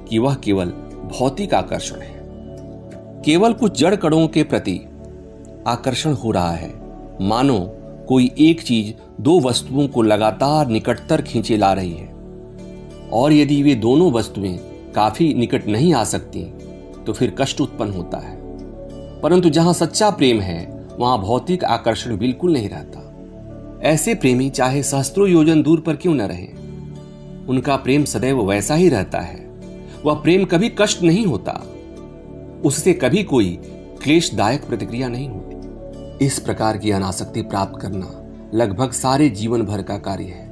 कि 0.08 0.18
वह 0.18 0.34
केवल 0.34 0.66
भौतिक 1.18 1.54
आकर्षण 1.54 1.96
है। 1.96 2.18
केवल 3.24 3.52
कुछ 3.52 3.80
जड़ 3.80 3.96
कणों 3.96 4.28
के 4.28 4.42
प्रति 4.42 4.80
आकर्षण 5.66 6.12
हो 6.12 6.30
रहा 6.30 6.52
है। 6.52 6.74
मानो, 7.20 7.74
कोई 8.08 8.30
एक 8.38 8.62
चीज़ 8.62 9.22
दो 9.22 9.40
वस्तुओं 9.40 9.88
को 9.88 10.02
लगातार 10.02 10.68
निकटतर 10.68 11.22
खींचे 11.22 11.56
ला 11.56 11.72
रही 11.72 11.92
है। 11.92 12.14
और 13.12 13.32
यदि 13.32 13.62
वे 13.62 13.74
दोनों 13.74 14.12
वस्तुएँ 14.12 14.58
काफ़ी 14.94 15.34
निकट 15.34 15.66
नहीं 15.66 15.94
आ 15.94 16.04
सकती 16.04 16.44
तो 17.06 17.12
फिर 17.12 17.34
कष्ट 17.38 17.60
उत्पन्न 17.60 17.92
होता 17.92 18.18
है। 18.18 18.38
परंतु 19.20 19.50
जहाँ 19.50 19.72
सच्चा 19.72 20.10
प्रेम 20.10 20.40
है, 20.40 20.88
वहाँ 20.98 21.18
भौतिक 21.18 21.64
आकर्षण 21.64 22.18
बिल्कुल 22.18 22.52
नहीं 22.52 22.68
रहता। 22.68 23.04
ऐसे 23.82 24.14
प्रेमी 24.14 24.50
चाहे 24.50 24.82
सहस्त्रों 24.82 25.28
योजन 25.28 25.62
दूर 25.62 25.80
पर 25.80 25.96
क्यों 25.96 26.14
न 26.14 26.20
रहे? 26.20 26.46
उनका 27.48 27.76
प्रेम 27.76 28.04
सदैव 28.04 28.50
वैसा 28.50 28.74
ही 28.74 28.88
रहता 28.88 29.20
है। 29.20 29.47
वह 30.04 30.14
प्रेम 30.14 30.44
कभी 30.44 30.68
कष्ट 30.68 31.02
नहीं 31.02 31.26
होता। 31.26 31.52
उससे 32.64 32.92
कभी 32.92 33.22
कोई 33.22 33.58
क्लेशदायक 34.02 34.68
प्रतिक्रिया 34.68 35.08
नहीं 35.08 35.28
होती। 35.28 35.48
इस 36.26 36.38
प्रकार 36.38 36.78
की 36.78 36.90
अनासक्ति 36.90 37.42
प्राप्त 37.42 37.80
करना 37.80 38.24
लगभग 38.54 38.92
सारे 38.92 39.28
जीवन 39.28 39.62
भर 39.62 39.82
का 39.82 39.98
कार्य 39.98 40.24
है। 40.24 40.48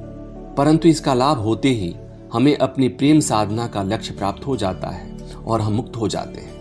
परंतु 0.55 0.87
इसका 0.87 1.13
लाभ 1.13 1.37
होते 1.37 1.69
ही 1.69 1.95
हमें 2.33 2.57
अपनी 2.57 2.87
प्रेम 2.87 3.19
साधना 3.19 3.67
का 3.67 3.83
लक्ष्य 3.83 4.13
प्राप्त 4.13 4.47
हो 4.47 4.57
जाता 4.57 4.87
है 4.87 5.17
और 5.47 5.61
हम 5.61 5.73
मुक्त 5.73 5.97
हो 5.97 6.07
जाते 6.07 6.41
हैं। 6.41 6.57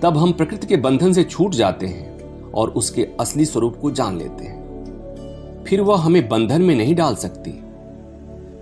तब 0.00 0.16
हम 0.16 0.32
प्रकृति 0.32 0.66
के 0.66 0.76
बंधन 0.76 1.12
से 1.12 1.24
छूट 1.24 1.54
जाते 1.54 1.86
हैं 1.86 2.32
और 2.52 2.70
उसके 2.70 3.08
असली 3.20 3.44
स्वरूप 3.44 3.76
को 3.82 3.90
जान 3.90 4.18
लेते 4.18 4.44
हैं। 4.44 4.66
फिर 5.64 5.80
वह 5.80 6.00
हमें 6.00 6.28
बंधन 6.28 6.62
में 6.62 6.74
नहीं 6.74 6.94
डाल 6.94 7.14
सकती। 7.14 7.50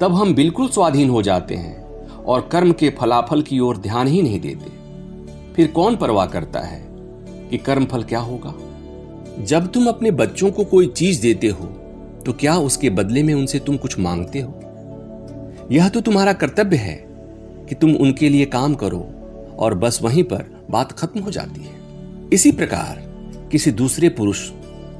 तब 0.00 0.14
हम 0.14 0.34
बिल्कुल 0.34 0.68
स्वाधीन 0.68 1.10
हो 1.10 1.22
जाते 1.22 1.54
हैं। 1.54 1.83
और 2.26 2.48
कर्म 2.52 2.72
के 2.72 2.90
फलाफल 2.90 3.42
की 3.42 3.58
ओर 3.60 3.76
ध्यान 3.76 4.06
ही 4.06 4.22
नहीं 4.22 4.40
देते। 4.40 4.70
फिर 5.54 5.66
कौन 5.66 5.96
परवाह 5.96 6.26
करता 6.26 6.60
है 6.60 6.84
कि 7.50 7.58
कर्म 7.58 7.84
फल 7.84 8.02
क्या 8.02 8.20
होगा? 8.20 8.54
जब 9.44 9.70
तुम 9.72 9.86
अपने 9.86 10.10
बच्चों 10.10 10.50
को 10.50 10.64
कोई 10.64 10.86
चीज़ 10.86 11.22
देते 11.22 11.48
हो 11.48 11.66
तो 12.26 12.32
क्या 12.32 12.56
उसके 12.56 12.90
बदले 12.90 13.22
में 13.22 13.34
उनसे 13.34 13.58
तुम 13.58 13.76
कुछ 13.76 13.98
मांगते 13.98 14.40
हो? 14.40 14.60
यह 15.72 15.88
तो 15.88 16.00
तुम्हारा 16.00 16.32
कर्तव्य 16.32 16.76
है 16.76 16.94
कि 17.68 17.74
तुम 17.74 17.94
उनके 17.94 18.28
लिए 18.28 18.44
काम 18.46 18.74
करो 18.74 19.06
और 19.58 19.74
बस 19.74 20.02
वहीं 20.02 20.24
पर 20.24 20.44
बात 20.70 20.92
खत्म 20.92 21.20
हो 21.20 21.30
जाती 21.30 21.60
है। 21.60 21.82
इसी 22.32 22.52
प्रकार, 22.52 23.02
किसी 23.52 23.72
दूसरे 23.72 24.08
पुरुष, 24.08 24.48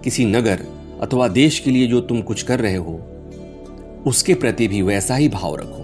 किसी 0.04 0.24
नगर 0.26 0.66
अथवा 1.00 1.28
देश 1.28 1.58
के 1.58 1.70
लिए 1.70 1.86
जो 1.86 2.00
तुम 2.00 2.20
कुछ 2.22 2.42
कर 2.42 2.60
रहे 2.60 2.76
हो, 2.76 3.00
उसके 4.06 4.34
प्रति 4.34 4.68
भी 4.68 4.82
वैसा 4.82 5.16
ही 5.16 5.28
भाव 5.28 5.56
रखो। 5.56 5.83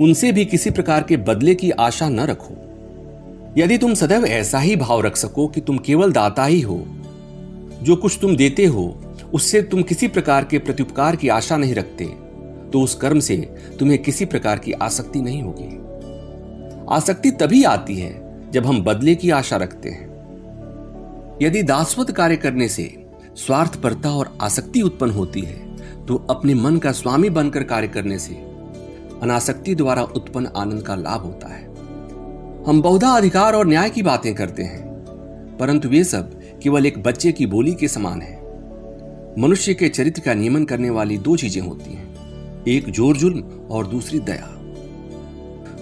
उनसे 0.00 0.32
भी 0.32 0.44
किसी 0.44 0.70
प्रकार 0.70 1.02
के 1.02 1.16
बदले 1.16 1.54
की 1.54 1.70
आशा 1.70 2.08
न 2.08 2.20
रखो। 2.20 2.54
यदि 3.58 3.78
तुम 3.78 3.94
सदैव 3.94 4.24
ऐसा 4.24 4.58
ही 4.58 4.76
भाव 4.76 5.00
रख 5.00 5.16
सको 5.16 5.46
कि 5.48 5.60
तुम 5.60 5.78
केवल 5.78 6.12
दाता 6.12 6.44
ही 6.44 6.60
हो, 6.60 6.84
जो 7.82 7.96
कुछ 7.96 8.18
तुम 8.22 8.36
देते 8.36 8.64
हो, 8.64 9.14
उससे 9.34 9.62
तुम 9.62 9.82
किसी 9.82 10.08
प्रकार 10.08 10.44
के 10.44 10.58
प्रत्युपकार 10.58 11.16
की 11.16 11.28
आशा 11.28 11.56
नहीं 11.56 11.74
रखते 11.74 12.04
तो 12.72 12.80
उस 12.80 12.94
कर्म 12.94 13.20
से 13.20 13.36
तुम्हें 13.78 14.02
किसी 14.02 14.24
प्रकार 14.24 14.58
की 14.58 14.72
आसक्ति 14.72 15.20
नहीं 15.20 15.42
होगी। 15.42 15.68
आसक्ति 16.90 17.30
तभी 17.30 17.62
आती 17.64 17.96
है 17.96 18.50
जब 18.50 18.66
हम 18.66 18.82
बदले 18.84 19.14
की 19.14 19.30
आशा 19.30 19.56
रखते 19.56 19.88
हैं। 19.88 20.08
यदि 21.42 21.62
दासवत 21.62 22.10
कार्य 22.10 22.36
करने 22.36 22.68
से 22.68 22.84
स्वार्थपरता 23.36 24.10
और 24.10 24.36
आसक्ति 24.42 24.82
उत्पन्न 24.82 25.10
होती 25.10 25.40
है 25.40 26.06
तो 26.06 26.26
अपने 26.30 26.54
मन 26.54 26.76
का 26.76 26.92
स्वामी 26.92 27.30
बनकर 27.30 27.62
कार्य 27.62 27.88
करने 27.88 28.18
से 28.18 28.49
अनासक्ति 29.22 29.74
द्वारा 29.74 30.02
उत्पन्न 30.02 30.50
आनंद 30.56 30.82
का 30.82 30.94
लाभ 30.94 31.22
होता 31.22 31.48
है। 31.48 31.64
हम 32.66 32.80
बहुधा 32.82 33.10
अधिकार 33.10 33.54
और 33.54 33.66
न्याय 33.66 33.90
की 33.90 34.02
बातें 34.02 34.34
करते 34.34 34.62
हैं, 34.62 34.82
परंतु 35.58 35.88
वे 35.88 36.04
सब 36.04 36.38
केवल 36.62 36.86
एक 36.86 37.02
बच्चे 37.02 37.32
की 37.32 37.46
बोली 37.46 37.74
के 37.74 37.88
समान 37.88 38.22
है। 38.22 38.38
मनुष्य 39.38 39.74
के 39.74 39.88
चरित्र 39.88 40.22
का 40.22 40.34
नियमन 40.34 40.64
करने 40.64 40.90
वाली 40.90 41.18
दो 41.18 41.36
चीज़ें 41.36 41.62
होती 41.62 41.92
हैं, 41.92 42.64
एक 42.68 42.90
ज़ोर 42.90 43.16
जुल्म 43.16 43.66
और 43.70 43.86
दूसरी 43.86 44.18
दया। 44.20 44.48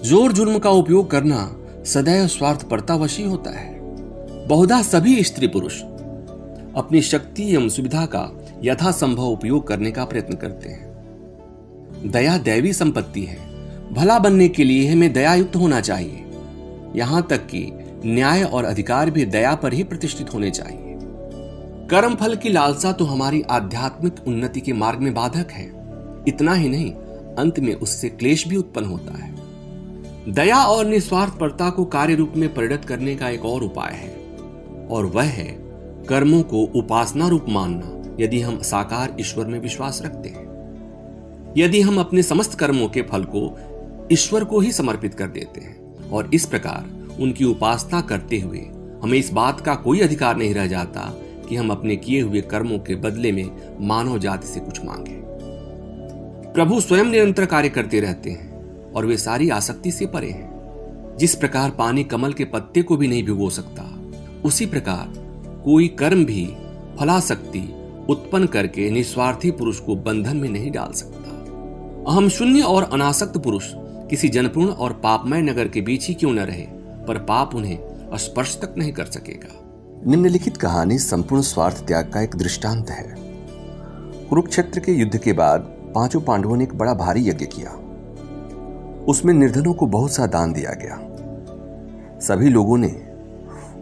ज़ोर 0.04 0.32
जुल्म 0.32 0.58
का 0.58 0.70
उपयोग 0.70 1.10
करना 1.10 1.44
सदैव 1.84 2.26
स्वार्थ 2.26 2.60
स्वार्थपरतावशी 2.60 3.22
होता 3.24 3.50
है। 3.50 3.76
बहुधा 4.48 4.80
सभी 4.82 5.22
स्त्री 5.24 5.48
पुरुष 5.48 5.80
अपनी 6.76 7.00
शक्ति 7.02 7.50
एवं 7.52 7.68
सुविधा 7.68 8.04
का 8.06 8.28
यथासंभव 8.64 9.24
उपयोग 9.24 9.66
करने 9.68 9.90
का 9.90 10.04
प्रयत्न 10.04 10.36
करते 10.36 10.68
हैं। 10.68 10.87
दया 12.06 12.38
दैवी 12.38 12.72
संपत्ति 12.72 13.22
है। 13.22 13.38
भला 13.94 14.18
बनने 14.18 14.48
के 14.48 14.64
लिए 14.64 14.88
हमें 14.88 15.12
दयायुक्त 15.12 15.56
होना 15.56 15.80
चाहिए। 15.80 16.24
यहाँ 16.96 17.26
तक 17.30 17.46
कि 17.46 17.70
न्याय 18.04 18.42
और 18.42 18.64
अधिकार 18.64 19.10
भी 19.10 19.24
दया 19.24 19.54
पर 19.54 19.72
ही 19.72 19.82
प्रतिष्ठित 19.84 20.34
होने 20.34 20.50
चाहिए। 20.50 20.96
कर्म 21.90 22.14
फल 22.14 22.36
की 22.36 22.48
लालसा 22.48 22.92
तो 22.92 23.04
हमारी 23.04 23.42
आध्यात्मिक 23.42 24.14
उन्नति 24.26 24.60
के 24.60 24.72
मार्ग 24.72 25.00
में 25.00 25.14
बाधक 25.14 25.50
है। 25.50 25.66
इतना 26.28 26.54
ही 26.54 26.68
नहीं, 26.68 26.92
अंत 27.34 27.60
में 27.60 27.74
उससे 27.74 28.08
क्लेश 28.08 28.48
भी 28.48 28.56
उत्पन्न 28.56 28.86
होता 28.86 29.18
है। 29.18 29.34
दया 30.28 30.62
और 30.62 30.86
निस्वार्थपरता 30.86 31.70
को 31.70 31.84
कार्य 31.84 32.14
रूप 32.14 32.32
में 32.36 32.54
परिणत 32.54 32.84
करने 32.84 33.14
का 33.16 33.28
एक 33.28 33.44
और 33.44 33.62
उपाय 33.62 33.92
है, 33.92 34.10
और 34.90 35.06
वह 35.06 35.22
है 35.22 35.46
कर्मों 36.08 36.42
को 36.42 36.62
उपासना 36.74 37.28
रूप 37.28 37.46
मानना, 37.48 38.16
यदि 38.20 38.40
हम 38.40 38.60
साकार 38.62 39.16
ईश्वर 39.20 39.46
में 39.46 39.58
विश्वास 39.60 40.02
रखते 40.04 40.28
हैं। 40.28 40.47
यदि 41.58 41.80
हम 41.80 42.00
अपने 42.00 42.22
समस्त 42.22 42.54
कर्मों 42.54 42.88
के 42.88 43.02
फल 43.02 43.24
को 43.24 43.58
ईश्वर 44.12 44.44
को 44.44 44.60
ही 44.60 44.72
समर्पित 44.72 45.14
कर 45.14 45.26
देते 45.26 45.60
हैं 45.60 46.08
और 46.10 46.30
इस 46.34 46.46
प्रकार 46.46 47.16
उनकी 47.20 47.44
उपासना 47.44 48.00
करते 48.00 48.38
हुए 48.38 48.58
हमें 49.02 49.18
इस 49.18 49.32
बात 49.32 49.60
का 49.60 49.74
कोई 49.74 50.00
अधिकार 50.00 50.36
नहीं 50.36 50.54
रह 50.54 50.66
जाता 50.66 51.00
कि 51.48 51.56
हम 51.56 51.70
अपने 51.70 51.96
किए 51.96 52.20
हुए 52.20 52.40
कर्मों 52.40 52.78
के 52.78 52.94
बदले 52.94 53.32
में 53.32 53.50
मानव 53.80 54.18
जाति 54.18 54.46
से 54.46 54.60
कुछ 54.60 54.84
मांगे। 54.84 55.16
प्रभु 56.52 56.80
स्वयं 56.80 57.04
निरंतर 57.04 57.46
कार्य 57.46 57.68
करते 57.68 58.00
रहते 58.00 58.30
हैं 58.30 58.48
और 58.92 59.06
वे 59.06 59.16
सारी 59.16 59.50
आसक्ति 59.50 59.90
से 59.90 60.06
परे 60.06 60.30
हैं। 60.30 61.16
जिस 61.18 61.34
प्रकार 61.34 61.70
पानी 61.70 62.04
कमल 62.04 62.32
के 62.32 62.44
पत्ते 62.44 62.82
को 62.82 62.96
भी 62.96 63.08
नहीं 63.08 63.24
भिगो 63.24 63.50
सकता, 63.50 64.00
उसी 64.44 64.66
प्रकार 64.66 65.12
कोई 65.64 65.88
कर्म 65.88 66.24
भी 66.24 66.46
फलाशक्ति 66.98 67.74
उत्पन्न 68.08 68.46
करके 68.46 68.90
निस्वार्थी 68.90 69.50
पुरुष 69.50 69.80
को 69.80 69.96
बंधन 69.96 70.36
में 70.36 70.48
नहीं 70.48 70.70
डाल 70.70 70.92
सकता। 70.92 71.17
अहम 72.06 72.28
शून्य 72.28 72.62
और 72.62 72.82
अनासक्त 72.92 73.38
पुरुष 73.38 73.64
किसी 74.10 74.28
जनपूर्ण 74.28 74.68
और 74.68 74.92
पापमय 74.92 75.42
नगर 75.42 75.68
के 75.68 75.80
बीच 75.80 76.08
ही 76.08 76.14
क्यों 76.14 76.32
न 76.32 76.38
रहे, 76.38 76.62
पर 77.08 77.18
पाप 77.18 77.54
उन्हें 77.54 78.16
स्पर्श 78.16 78.58
तक 78.62 78.74
नहीं 78.78 78.92
कर 78.92 79.04
सकेगा। 79.04 79.48
निम्नलिखित 80.06 80.56
कहानी 80.56 80.98
संपूर्ण 80.98 81.42
स्वार्थ 81.42 81.86
त्याग 81.86 82.10
का 82.14 82.20
एक 82.20 82.36
दृष्टांत 82.36 82.90
है। 82.90 83.14
कुरुक्षेत्र 84.28 84.80
के 84.80 84.92
युद्ध 84.92 85.18
के 85.18 85.32
बाद 85.32 85.60
पाँचों 85.94 86.20
पांडवों 86.20 86.56
ने 86.56 86.64
एक 86.64 86.74
बड़ा 86.74 86.94
भारी 86.94 87.28
यज्ञ 87.28 87.46
किया। 87.46 87.70
उसमें 89.04 89.34
निर्धनों 89.34 89.72
को 89.72 89.86
बहुत 89.86 90.12
सा 90.12 90.26
दान 90.26 90.52
दिया 90.52 90.72
गया। 90.72 90.98
सभी 92.20 92.48
लोगों 92.48 92.78
ने 92.78 93.06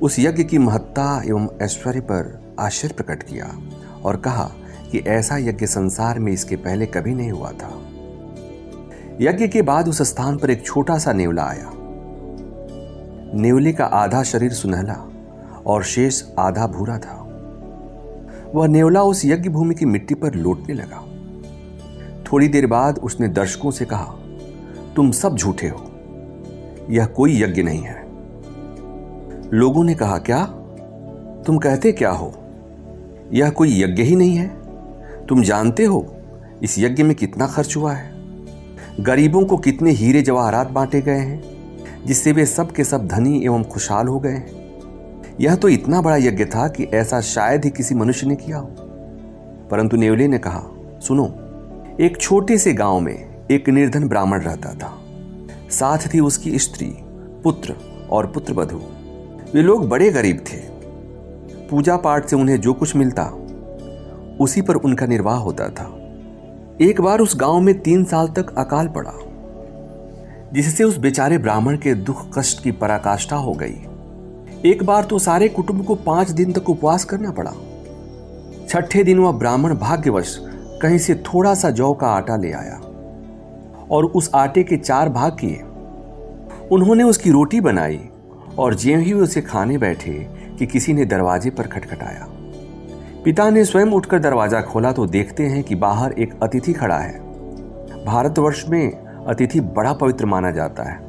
उस 0.02 0.18
यज्ञ 0.18 0.44
की 0.44 0.58
महत्ता 0.58 1.22
एवं 1.26 1.48
ऐश्वर्य 1.62 2.00
पर 2.00 2.54
आश्चर्य 2.60 2.94
प्रकट 2.94 3.22
किया 3.22 3.58
और 4.04 4.16
कहा 4.16 4.50
कि 4.92 4.98
ऐसा 4.98 5.36
यज्ञ 5.36 5.66
संसार 5.66 6.18
में 6.18 6.32
इसके 6.32 6.56
पहले 6.56 6.86
कभी 6.86 7.14
नहीं 7.14 7.30
हुआ 7.30 7.52
था। 7.52 7.85
यज्ञ 9.20 9.48
के 9.48 9.62
बाद 9.62 9.88
उस 9.88 10.02
स्थान 10.02 10.36
पर 10.36 10.50
एक 10.50 10.66
छोटा 10.66 10.98
सा 10.98 11.12
नेवला 11.12 11.42
आया। 11.42 11.70
नेवले 13.34 13.72
का 13.72 13.84
आधा 13.84 14.22
शरीर 14.22 14.52
सुनहला 14.52 15.10
और 15.66 15.82
शेष 15.84 16.22
आधा 16.38 16.66
भूरा 16.66 16.98
था। 16.98 17.22
वह 18.54 18.68
नेवला 18.68 19.02
उस 19.02 19.24
यज्ञ 19.24 19.48
भूमि 19.48 19.74
की 19.74 19.84
मिट्टी 19.84 20.14
पर 20.14 20.34
लौटने 20.34 20.74
लगा। 20.74 21.04
थोड़ी 22.32 22.48
देर 22.48 22.66
बाद 22.66 22.98
उसने 22.98 23.28
दर्शकों 23.28 23.70
से 23.70 23.84
कहा, 23.84 24.14
तुम 24.96 25.10
सब 25.10 25.36
झूठे 25.36 25.68
हो। 25.68 25.90
यह 26.90 27.06
कोई 27.06 27.42
यज्ञ 27.42 27.62
नहीं 27.62 27.82
है। 27.82 28.06
लोगों 29.52 29.84
ने 29.84 29.94
कहा, 29.94 30.18
क्या? 30.18 30.44
तुम 31.46 31.58
कहते 31.58 31.92
क्या 31.92 32.10
हो? 32.10 32.34
यह 33.32 33.50
कोई 33.50 33.82
यज्ञ 33.82 34.02
ही 34.02 34.16
नहीं 34.16 34.36
है। 34.36 34.48
तुम 35.26 35.42
जानते 35.42 35.84
हो, 35.84 36.14
इस 36.62 36.78
यज्ञ 36.78 37.02
में 37.02 37.16
कितना 37.16 37.46
खर्च 37.46 37.76
हुआ 37.76 37.92
है? 37.92 38.15
गरीबों 39.00 39.44
को 39.44 39.56
कितने 39.56 39.90
हीरे 39.90 40.22
जवाहरात 40.22 40.70
बांटे 40.70 41.00
गए 41.00 41.18
हैं, 41.18 41.42
जिससे 42.06 42.32
वे 42.32 42.46
सब 42.46 42.72
के 42.72 42.84
सब 42.84 43.06
धनी 43.06 43.44
एवं 43.44 43.64
खुशहाल 43.64 44.08
हो 44.08 44.20
गए 44.20 44.30
हैं। 44.30 44.80
यह 45.40 45.54
तो 45.54 45.68
इतना 45.68 46.02
बड़ा 46.02 46.16
यज्ञ 46.16 46.44
था 46.44 46.68
कि 46.68 46.84
ऐसा 46.84 47.20
शायद 47.20 47.64
ही 47.64 47.70
किसी 47.70 47.94
मनुष्य 47.94 48.26
ने 48.26 48.36
किया 48.36 48.58
हो। 48.58 48.66
परंतु 49.70 49.96
नेवले 49.96 50.28
ने 50.28 50.38
कहा, 50.38 50.62
सुनो, 51.00 51.24
एक 52.00 52.16
छोटे 52.20 52.58
से 52.58 52.72
गाँव 52.72 53.00
में 53.00 53.46
एक 53.50 53.68
निर्धन 53.68 54.08
ब्राह्मण 54.08 54.40
रहता 54.40 54.74
था। 54.74 54.98
साथ 55.70 55.98
थी 56.14 56.20
उसकी 56.20 56.58
स्त्री, 56.58 56.94
पुत्र 57.44 57.74
और 58.10 58.26
पुत्र 58.26 58.52
वधु 58.52 58.82
वे 59.54 59.62
लोग 59.62 59.88
बड़े 59.88 60.10
गरीब 60.10 60.36
थे। 60.36 60.56
पूजा 61.68 61.96
पाठ 61.96 62.26
से 62.26 62.36
उन्हें 62.36 62.60
जो 62.60 62.72
कुछ 62.72 62.96
मिलता, 62.96 63.24
उसी 64.40 64.62
पर 64.62 64.74
उनका 64.74 65.06
निर्वाह 65.06 65.36
होता 65.36 65.68
था। 65.68 66.05
एक 66.82 67.00
बार 67.00 67.20
उस 67.20 67.36
गाँव 67.36 67.60
में 67.60 67.78
तीन 67.80 68.02
साल 68.04 68.26
तक 68.28 68.48
अकाल 68.58 68.88
पड़ा, 68.88 69.12
जिससे 70.52 70.84
उस 70.84 70.96
बेचारे 70.96 71.38
ब्राह्मण 71.38 71.76
के 71.76 71.94
दुख 71.94 72.26
कष्ट 72.38 72.62
की 72.62 72.72
पराकाष्ठा 72.72 73.36
हो 73.36 73.52
गई। 73.52 74.68
एक 74.70 74.82
बार 74.82 75.04
तो 75.04 75.18
सारे 75.18 75.48
कुटुंब 75.48 75.84
को 75.84 75.94
पाँच 75.94 76.30
दिन 76.30 76.52
तक 76.52 76.68
उपवास 76.70 77.04
करना 77.04 77.30
पड़ा। 77.30 77.52
छठे 78.68 79.04
दिन 79.04 79.18
वह 79.18 79.32
ब्राह्मण 79.32 79.74
भाग्यवश 79.74 80.36
कहीं 80.82 80.98
से 80.98 81.14
थोड़ा 81.24 81.54
सा 81.54 81.70
जौ 81.70 81.92
का 81.94 82.08
आटा 82.08 82.36
ले 82.36 82.52
आया 82.52 82.78
और 83.90 84.06
उस 84.06 84.30
आटे 84.34 84.62
के 84.62 84.76
चार 84.76 85.08
भाग 85.08 85.36
किए। 85.40 85.62
उन्होंने 86.72 87.04
उसकी 87.04 87.30
रोटी 87.30 87.60
बनाई 87.60 88.00
और 88.58 88.74
ज्यों 88.74 89.02
ही 89.02 89.12
उसे 89.12 89.42
खाने 89.42 89.78
बैठे 89.78 90.12
कि 90.58 90.66
किसी 90.66 90.92
ने 90.92 91.04
दरवाजे 91.04 91.50
पर 91.50 91.66
खटखटाया। 91.66 92.28
पिता 93.26 93.50
ने 93.50 93.64
स्वयं 93.64 93.86
उठकर 93.86 94.18
दरवाज़ा 94.18 94.60
खोला 94.60 94.92
तो 94.92 95.06
देखते 95.06 95.42
हैं 95.42 95.62
कि 95.62 95.74
बाहर 95.74 96.12
एक 96.12 96.34
अतिथि 96.42 96.72
खड़ा 96.72 96.98
है। 96.98 97.18
भारतवर्ष 98.04 98.68
में 98.68 98.92
अतिथि 99.26 99.60
बड़ा 99.60 99.92
पवित्र 99.92 100.26
माना 100.26 100.50
जाता 100.50 100.82
है। 100.82 101.00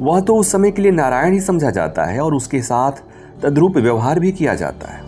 वह 0.00 0.20
तो 0.20 0.36
उस 0.36 0.52
समय 0.52 0.70
के 0.70 0.82
लिए 0.82 0.90
नारायण 0.90 1.32
ही 1.32 1.40
समझा 1.40 1.70
जाता 1.70 2.04
है 2.04 2.20
और 2.20 2.34
उसके 2.34 2.62
साथ 2.62 2.92
तद्रूप 3.42 3.76
व्यवहार 3.76 4.20
भी 4.20 4.32
किया 4.32 4.54
जाता 4.54 4.88
है। 4.88 5.02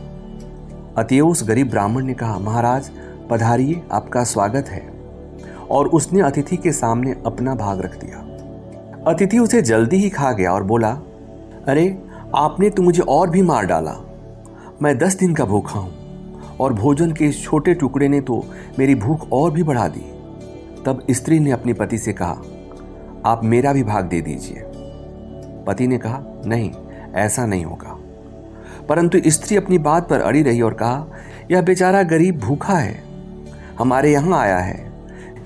अतएव 0.96 1.28
उस 1.28 1.48
गरीब 1.48 1.70
ब्राह्मण 1.70 2.04
ने 2.04 2.14
कहा, 2.14 2.38
महाराज, 2.38 2.90
पधारिए, 3.30 3.82
आपका 3.92 4.24
स्वागत 4.24 4.68
है। 4.68 4.94
और 5.70 5.88
उसने 5.88 6.20
अतिथि 6.20 6.56
के 6.56 6.72
सामने 6.72 7.16
अपना 7.26 7.54
भाग 7.54 7.80
रख 7.80 8.00
दिया। 8.04 8.18
अतिथि 9.10 9.38
उसे 9.38 9.62
जल्दी 9.62 9.96
ही 9.96 10.10
खा 10.10 10.32
गया 10.32 10.52
और 10.52 10.62
बोला, 10.62 10.90
अरे, 11.68 12.02
आपने 12.36 12.70
तो 12.70 12.82
मुझे 12.82 13.02
और 13.02 13.30
भी 13.30 13.42
मार 13.42 13.66
डाला। 13.66 14.10
मैं 14.84 14.98
दस 14.98 15.14
दिन 15.16 15.34
का 15.34 15.44
भूखा 15.44 15.78
हूँ 15.78 15.92
और 16.60 16.72
भोजन 16.72 17.12
के 17.12 17.24
इस 17.24 17.42
छोटे 17.42 17.74
टुकड़े 17.74 18.08
ने 18.08 18.20
तो 18.20 18.46
मेरी 18.78 18.94
भूख 18.94 19.32
और 19.32 19.50
भी 19.50 19.62
बढ़ा 19.62 19.88
दी। 19.88 20.00
तब 20.86 21.06
स्त्री 21.10 21.38
ने 21.38 21.50
अपने 21.50 21.72
पति 21.72 21.98
से 21.98 22.12
कहा, 22.12 22.42
आप 23.26 23.40
मेरा 23.44 23.72
भी 23.72 23.82
भाग 23.82 24.04
दे 24.04 24.20
दीजिए। 24.20 24.62
पति 25.66 25.86
ने 25.86 25.98
कहा, 25.98 26.42
नहीं, 26.46 26.72
ऐसा 27.14 27.46
नहीं 27.46 27.64
होगा। 27.64 27.98
परंतु 28.88 29.18
स्त्री 29.26 29.56
अपनी 29.56 29.78
बात 29.78 30.08
पर 30.08 30.20
अड़ी 30.20 30.42
रही 30.42 30.60
और 30.60 30.74
कहा, 30.74 31.06
यह 31.50 31.62
बेचारा 31.62 32.02
गरीब 32.02 32.38
भूखा 32.38 32.74
है। 32.74 33.04
हमारे 33.78 34.12
यहाँ 34.12 34.38
आया 34.38 34.58
है। 34.58 34.92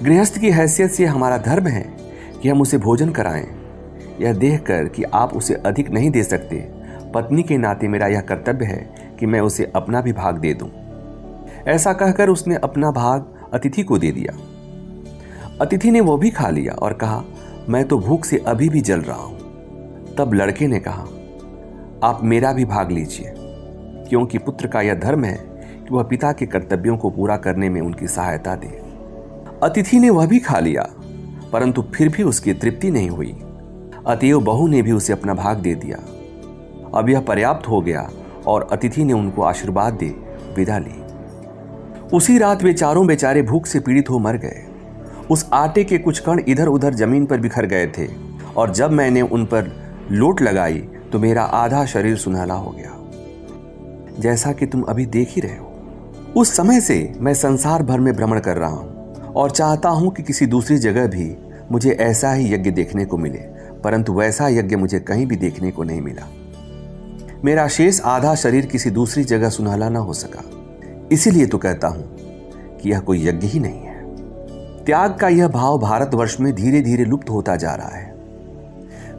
गृहस्थ 0.03 0.39
की 0.39 0.51
हैसियत 0.51 0.91
से 0.91 1.05
हमारा 1.05 1.39
धर्म 1.39 1.67
है 1.67 1.97
कि 2.43 2.49
हम 2.49 2.61
उसे 2.61 2.79
भोजन 2.79 3.11
कराएँ। 3.11 3.47
यह 4.21 4.33
देखकर 4.33 4.85
कि 4.85 5.03
आप 5.03 5.35
उसे 5.35 5.55
अधिक 5.55 5.91
नहीं 5.91 6.11
दे 6.11 6.23
सकते। 6.23 6.79
पत्नी 7.15 7.43
के 7.43 7.59
नाते 7.59 7.89
मेरा 7.89 8.07
यह 8.07 8.21
कर्तव्य 8.21 8.65
है 8.67 9.08
कि 9.19 9.27
मैं 9.27 9.41
उसे 9.41 9.73
अपना 9.77 10.01
भी 10.01 10.13
भाग 10.13 10.39
दे 10.39 10.53
दूँ। 10.55 10.71
ऐसा 11.67 11.93
कहकर 11.93 12.29
उसने 12.29 12.57
अपना 12.57 12.91
भाग 12.91 13.27
अतिथि 13.53 13.83
को 13.83 13.99
दे 13.99 14.11
दिया। 14.13 14.37
अतिथि 15.61 15.91
ने 15.91 16.01
वो 16.01 16.17
भी 16.17 16.31
खा 16.31 16.49
लिया 16.51 16.73
और 16.73 16.93
कहा, 16.93 17.23
मैं 17.69 17.85
तो 17.85 17.99
भूख 17.99 18.25
से 18.25 18.39
अभी 18.39 18.69
भी 18.69 18.81
जल 18.81 19.01
रहा 19.01 19.23
हूँ। 19.23 19.37
तब 20.19 20.35
लड़के 20.35 20.67
ने 20.67 20.79
कहा, 20.81 21.07
आप 22.03 22.21
मेरा 22.23 22.53
भी 22.53 22.65
भाग 22.65 22.91
लीजिए, 22.91 23.33
क्योंकि 24.09 24.39
पुत्र 24.39 24.67
का 24.67 24.81
यह 24.81 24.95
धर्म 24.95 25.25
है 25.25 25.37
कि 25.37 25.95
वह 25.95 26.03
पिता 26.03 26.33
के 26.33 26.47
कर्तव्यों 26.47 26.97
को 26.97 27.11
पूरा 27.11 27.37
करने 27.37 27.69
में 27.69 27.81
उनकी 27.81 28.07
सहायता 28.07 28.55
दे। 28.55 28.69
अतिथि 29.63 29.99
ने 29.99 30.11
वह 30.11 30.27
भी 30.27 30.39
खा 30.39 30.59
लिया, 30.59 30.83
परंतु 31.53 31.83
फिर 31.95 32.09
भी 32.09 32.23
उसकी 32.23 32.53
तृप्ति 32.53 32.91
नहीं 32.91 33.11
हुई। 33.11 33.33
अतएव 34.07 34.41
बहू 34.41 34.69
ने 34.69 34.83
भी 34.83 34.93
उसे 34.93 35.13
अपना 35.13 35.35
भाग 35.35 35.57
दे 35.57 35.75
दिया। 35.75 35.99
अब 36.95 37.09
यह 37.09 37.21
पर्याप्त 37.21 37.69
हो 37.69 37.81
गया 37.81 38.09
और 38.49 38.69
अतिथि 38.73 39.05
ने 39.05 39.13
उनको 39.13 39.43
आशीर्वाद 39.43 39.95
दे, 39.95 40.15
विदा 40.57 40.79
ली। 40.79 41.03
उसी 42.13 42.39
रात 42.39 42.63
वे 42.63 42.73
चारों 42.73 43.07
बेचारे 43.07 43.43
भूख 43.43 43.67
से 43.67 43.81
पीड़ित 43.81 44.11
हो 44.11 44.19
मर 44.19 44.37
गए। 44.37 44.65
उस 45.31 45.49
आटे 45.53 45.85
के 45.85 45.99
कुछ 45.99 46.19
कण 46.19 46.43
इधर 46.49 46.67
उधर 46.67 46.95
ज़मीन 46.95 47.27
पर 47.27 47.41
बिखर 47.41 47.67
गए 47.67 47.87
थे, 47.99 48.07
और 48.57 48.71
जब 48.73 48.91
मैंने 48.93 49.23
उन 49.23 49.45
पर 49.45 49.71
लोट 50.13 50.41
लगाई 50.43 50.79
तो 51.13 51.19
मेरा 51.19 51.43
आधा 51.43 51.85
शरीर 51.87 52.17
सुनहला 52.17 52.55
हो 52.55 52.71
गया। 52.71 52.95
जैसा 54.21 54.53
कि 54.53 54.67
तुम 54.67 54.83
अभी 54.83 55.07
देख 55.07 55.29
ही 55.31 55.41
रहे 55.41 55.57
हो। 55.57 56.33
उस 56.37 56.57
समय 56.57 56.81
से 56.81 56.97
मैं 57.19 57.35
संसार 57.35 57.83
भर 57.83 58.01
में 58.01 58.15
भ्रमण 58.17 58.41
कर 58.41 58.57
रहा 58.57 58.71
हूँ, 58.71 59.33
और 59.33 59.51
चाहता 59.51 59.89
हूँ 59.89 60.11
कि 60.11 60.23
किसी 60.23 60.47
दूसरी 60.47 60.79
जगह 60.79 61.07
भी 61.07 61.35
मुझे 61.73 61.91
ऐसा 61.91 62.33
ही 62.33 62.53
यज्ञ 62.55 62.71
देखने 62.71 63.05
को 63.05 63.17
मिले, 63.17 63.39
परंतु 63.85 64.13
वैसा 64.13 64.49
यज्ञ 64.49 64.77
मुझे 64.77 65.01
कहीं 65.01 65.27
भी 65.27 65.37
देखने 65.37 65.71
को 65.71 65.85
नहीं 65.85 66.01
मिला। 66.01 66.29
मेरा 67.45 67.69
शेष 67.69 68.01
आधा 68.01 68.35
शरीर 68.35 68.67
किसी 68.67 68.91
दूसरी 68.91 69.25
जगह 69.25 69.49
सुनहला 69.49 69.89
ना 69.89 69.99
हो 69.99 70.13
सका। 70.13 70.43
इसीलिए 71.13 71.47
तो 71.47 71.59
कहता 71.59 71.89
हूँ 71.89 72.17
कि 72.79 72.91
यह 72.91 73.01
कोई 73.01 73.27
यज्ञ 73.27 73.47
ही 73.47 73.61
नहीं 73.61 73.81
है। 73.81 74.85
त्याग 74.85 75.17
का 75.17 75.29
यह 75.29 75.49
भाव 75.49 75.79
भारतवर्ष 75.79 76.41
में 76.41 76.55
धीरे 76.55 76.81
धीरे 76.81 77.05
लुप्त 77.05 77.31
होता 77.31 77.57
जा 77.57 77.75
रहा 77.75 77.89
है। 77.89 78.15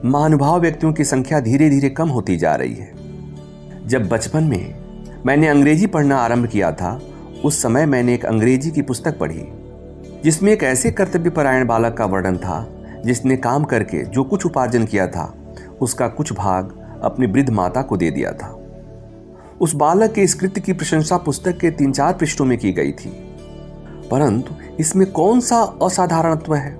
महानुभाव 0.06 0.60
व्यक्तियों 0.62 0.94
की 0.94 1.04
संख्या 1.04 1.40
धीरे 1.40 1.70
धीरे 1.70 1.90
कम 1.90 2.10
होती 2.10 2.38
जा 2.38 2.56
रही 2.56 2.76
है। 2.76 2.92
जब 3.88 4.10
बचपन 4.10 4.44
में 4.44 4.76
मैंने 5.26 5.48
अंग्रेज़ी 5.48 5.88
पढ़ना 5.88 6.18
आरंभ 6.18 6.48
किया 6.48 6.72
था, 6.72 7.02
उस 7.46 7.62
समय 7.62 7.86
मैंने 7.86 8.14
एक 8.14 8.26
अंग्रेज़ी 8.26 8.72
की 8.72 8.82
पुस्तक 8.82 9.20
पढ़ी, 9.20 9.44
जिसमें 10.24 10.52
एक 10.54 10.64
ऐसे 10.64 10.92
कर्तव्यपरायण 10.92 11.68
बालक 11.68 11.94
का 11.94 12.06
वर्णन 12.06 12.38
था, 12.38 12.68
जिसने 13.06 13.38
काम 13.38 13.64
करके 13.64 14.04
जो 14.04 14.24
कुछ 14.24 14.46
उपार्जन 14.46 14.86
किया 14.86 15.08
था, 15.08 15.34
उसका 15.82 16.08
कुछ 16.08 16.34
भाग 16.34 16.76
अपनी 17.04 17.26
वृद्ध 17.26 17.50
माता 17.50 17.82
को 17.82 17.98
दे 17.98 18.12
दिया 18.12 18.32
था। 18.32 18.56
उस 19.62 19.76
बालक 19.76 20.12
के 20.12 20.22
इस 20.22 20.34
कृत्य 20.34 20.62
की 20.62 20.74
प्रशंसा 20.74 21.18
पुस्तक 21.18 21.58
के 21.58 21.72
तीन 21.72 21.92
चार 21.92 22.14
पृष्ठों 22.14 22.46
में 22.46 22.58
की 22.58 22.72
गई 22.72 22.92
थी। 22.92 23.10
परंतु 24.12 24.54
इसमें 24.80 25.12
कौन 25.12 25.40
सा 25.40 25.62
असाधारणत्व 25.84 26.56
है? 26.56 26.78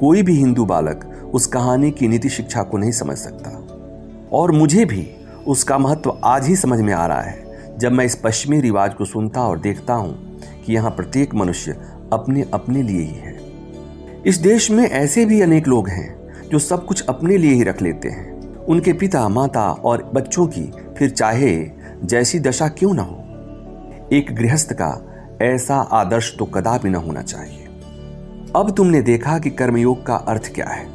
कोई 0.00 0.22
भी 0.22 0.34
हिंदू 0.34 0.64
बालक 0.64 1.30
उस 1.34 1.46
कहानी 1.46 1.90
की 1.90 2.08
नीति 2.08 2.28
शिक्षा 2.28 2.62
को 2.62 2.78
नहीं 2.78 2.92
समझ 2.92 3.16
सकता। 3.16 3.50
और 4.32 4.52
मुझे 4.52 4.84
भी 4.84 5.10
उसका 5.46 5.78
महत्व 5.78 6.20
आज 6.24 6.46
ही 6.46 6.56
समझ 6.56 6.80
में 6.80 6.92
आ 6.94 7.06
रहा 7.06 7.20
है, 7.20 7.44
जब 7.78 7.92
मैं 7.92 8.04
इस 8.04 8.14
पश्चिमी 8.14 8.60
रिवाज 8.60 8.94
को 8.94 9.04
सुनता 9.04 9.42
और 9.42 9.58
देखता 9.58 9.94
हूँ 9.94 10.40
कि 10.66 10.72
यहाँ 10.72 10.90
प्रत्येक 10.90 11.34
मनुष्य 11.34 11.72
अपने 12.12 12.44
अपने 12.54 12.82
लिए 12.82 13.00
ही 13.00 13.14
है। 13.14 13.40
इस 14.26 14.38
देश 14.38 14.70
में 14.70 14.84
ऐसे 14.84 15.24
भी 15.24 15.40
अनेक 15.40 15.68
लोग 15.68 15.88
हैं 15.88 16.32
जो 16.48 16.58
सब 16.58 16.86
कुछ 16.86 17.06
अपने 17.06 17.36
लिए 17.36 17.52
ही 17.52 17.62
रख 17.62 17.82
लेते 17.82 18.08
हैं। 18.08 18.29
उनके 18.70 18.92
पिता, 18.92 19.28
माता 19.28 19.70
और 19.70 20.10
बच्चों 20.14 20.46
की 20.46 20.72
फिर 20.98 21.10
चाहे 21.10 21.70
जैसी 22.04 22.40
दशा 22.40 22.68
क्यों 22.68 22.94
ना 22.94 23.02
हो। 23.02 23.16
एक 24.12 24.34
गृहस्थ 24.34 24.72
का 24.72 25.06
ऐसा 25.42 25.76
आदर्श 25.76 26.36
तो 26.38 26.44
कदापि 26.44 26.88
न 26.88 26.94
होना 26.94 27.22
चाहिए। 27.22 27.68
अब 28.56 28.74
तुमने 28.76 29.02
देखा 29.02 29.38
कि 29.38 29.50
कर्मयोग 29.50 30.06
का 30.06 30.14
अर्थ 30.14 30.54
क्या 30.54 30.66
है। 30.66 30.86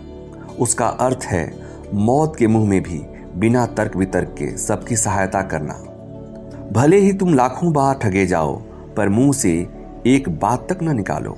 उसका 0.59 0.88
अर्थ 0.88 1.19
है 1.23 1.53
मौत 1.93 2.35
के 2.35 2.47
मुँह 2.47 2.69
में 2.69 2.83
भी 2.83 3.01
बिना 3.35 3.65
तर्क 3.65 3.95
वितर्क 3.95 4.27
के 4.27 4.57
सबकी 4.57 4.95
सहायता 4.95 5.41
करना। 5.41 5.73
भले 6.71 6.97
ही 6.97 7.13
तुम 7.13 7.33
लाखों 7.33 7.73
बार 7.73 7.95
ठगे 7.95 8.25
जाओ, 8.25 8.55
पर 8.97 9.09
मुँह 9.09 9.33
से 9.33 9.67
एक 10.07 10.39
बात 10.39 10.73
तक 10.73 10.83
न 10.83 10.95
निकालो। 10.95 11.38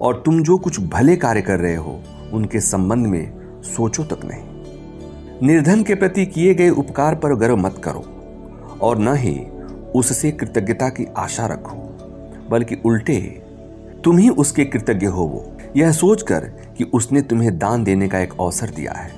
और 0.00 0.22
तुम 0.26 0.42
जो 0.42 0.58
कुछ 0.58 0.80
भले 0.80 1.16
कार्य 1.16 1.42
कर 1.42 1.58
रहे 1.58 1.76
हो, 1.76 2.02
उनके 2.32 2.60
संबंध 2.60 3.06
में 3.06 3.32
सोचो 3.62 4.04
तक 4.04 4.24
नहीं। 4.24 4.47
निर्धन 5.42 5.82
के 5.82 5.94
प्रति 5.94 6.24
किए 6.26 6.54
गए 6.54 6.68
उपकार 6.70 7.14
पर 7.14 7.34
गर्व 7.34 7.56
मत 7.56 7.80
करो, 7.84 8.00
और 8.82 8.98
न 8.98 9.14
ही 9.16 9.38
उससे 9.94 10.30
कृतज्ञता 10.30 10.88
की 10.88 11.06
आशा 11.16 11.46
रखो, 11.46 11.76
बल्कि 12.50 12.76
उल्टे, 12.84 13.18
तुम 14.04 14.18
ही 14.18 14.28
उसके 14.28 14.64
कृतज्ञ 14.64 15.06
हो 15.06 15.24
वो। 15.24 15.44
यह 15.76 15.92
सोचकर 15.92 16.44
कि 16.78 16.84
उसने 16.84 17.22
तुम्हें 17.22 17.58
दान 17.58 17.84
देने 17.84 18.08
का 18.08 18.18
एक 18.18 18.32
अवसर 18.40 18.70
दिया 18.70 18.92
है। 18.92 19.10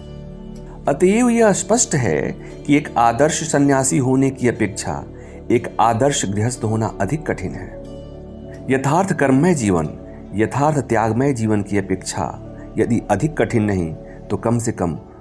अतएव 0.89 1.29
यह 1.29 1.53
स्पष्ट 1.53 1.95
है 1.95 2.21
कि 2.67 2.77
एक 2.77 2.95
आदर्श 2.97 3.43
सन्यासी 3.53 3.99
होने 3.99 4.31
की 4.31 4.49
अपेक्षा 4.49 5.05
एक 5.51 5.77
आदर्श 5.81 6.25
गृहस्थ 6.27 6.65
होना 6.65 6.87
अधिक 7.01 7.27
कठिन 7.27 7.55
है। 7.55 7.69
यथार्थ 8.71 9.13
कर्ममय 9.13 9.55
जीवन, 9.55 9.89
यथार्थ 10.35 10.79
त्यागमय 10.79 11.33
जीवन 11.33 11.63
की 11.63 11.79
अपेक्षा 11.79 12.27
यदि 12.79 13.01
अधिक 13.11 13.37
कठिन 13.39 13.63
नहीं 13.63 13.93
तो 14.31 14.37
कम 14.37 14.59
से 14.59 14.73
कम 14.73 14.99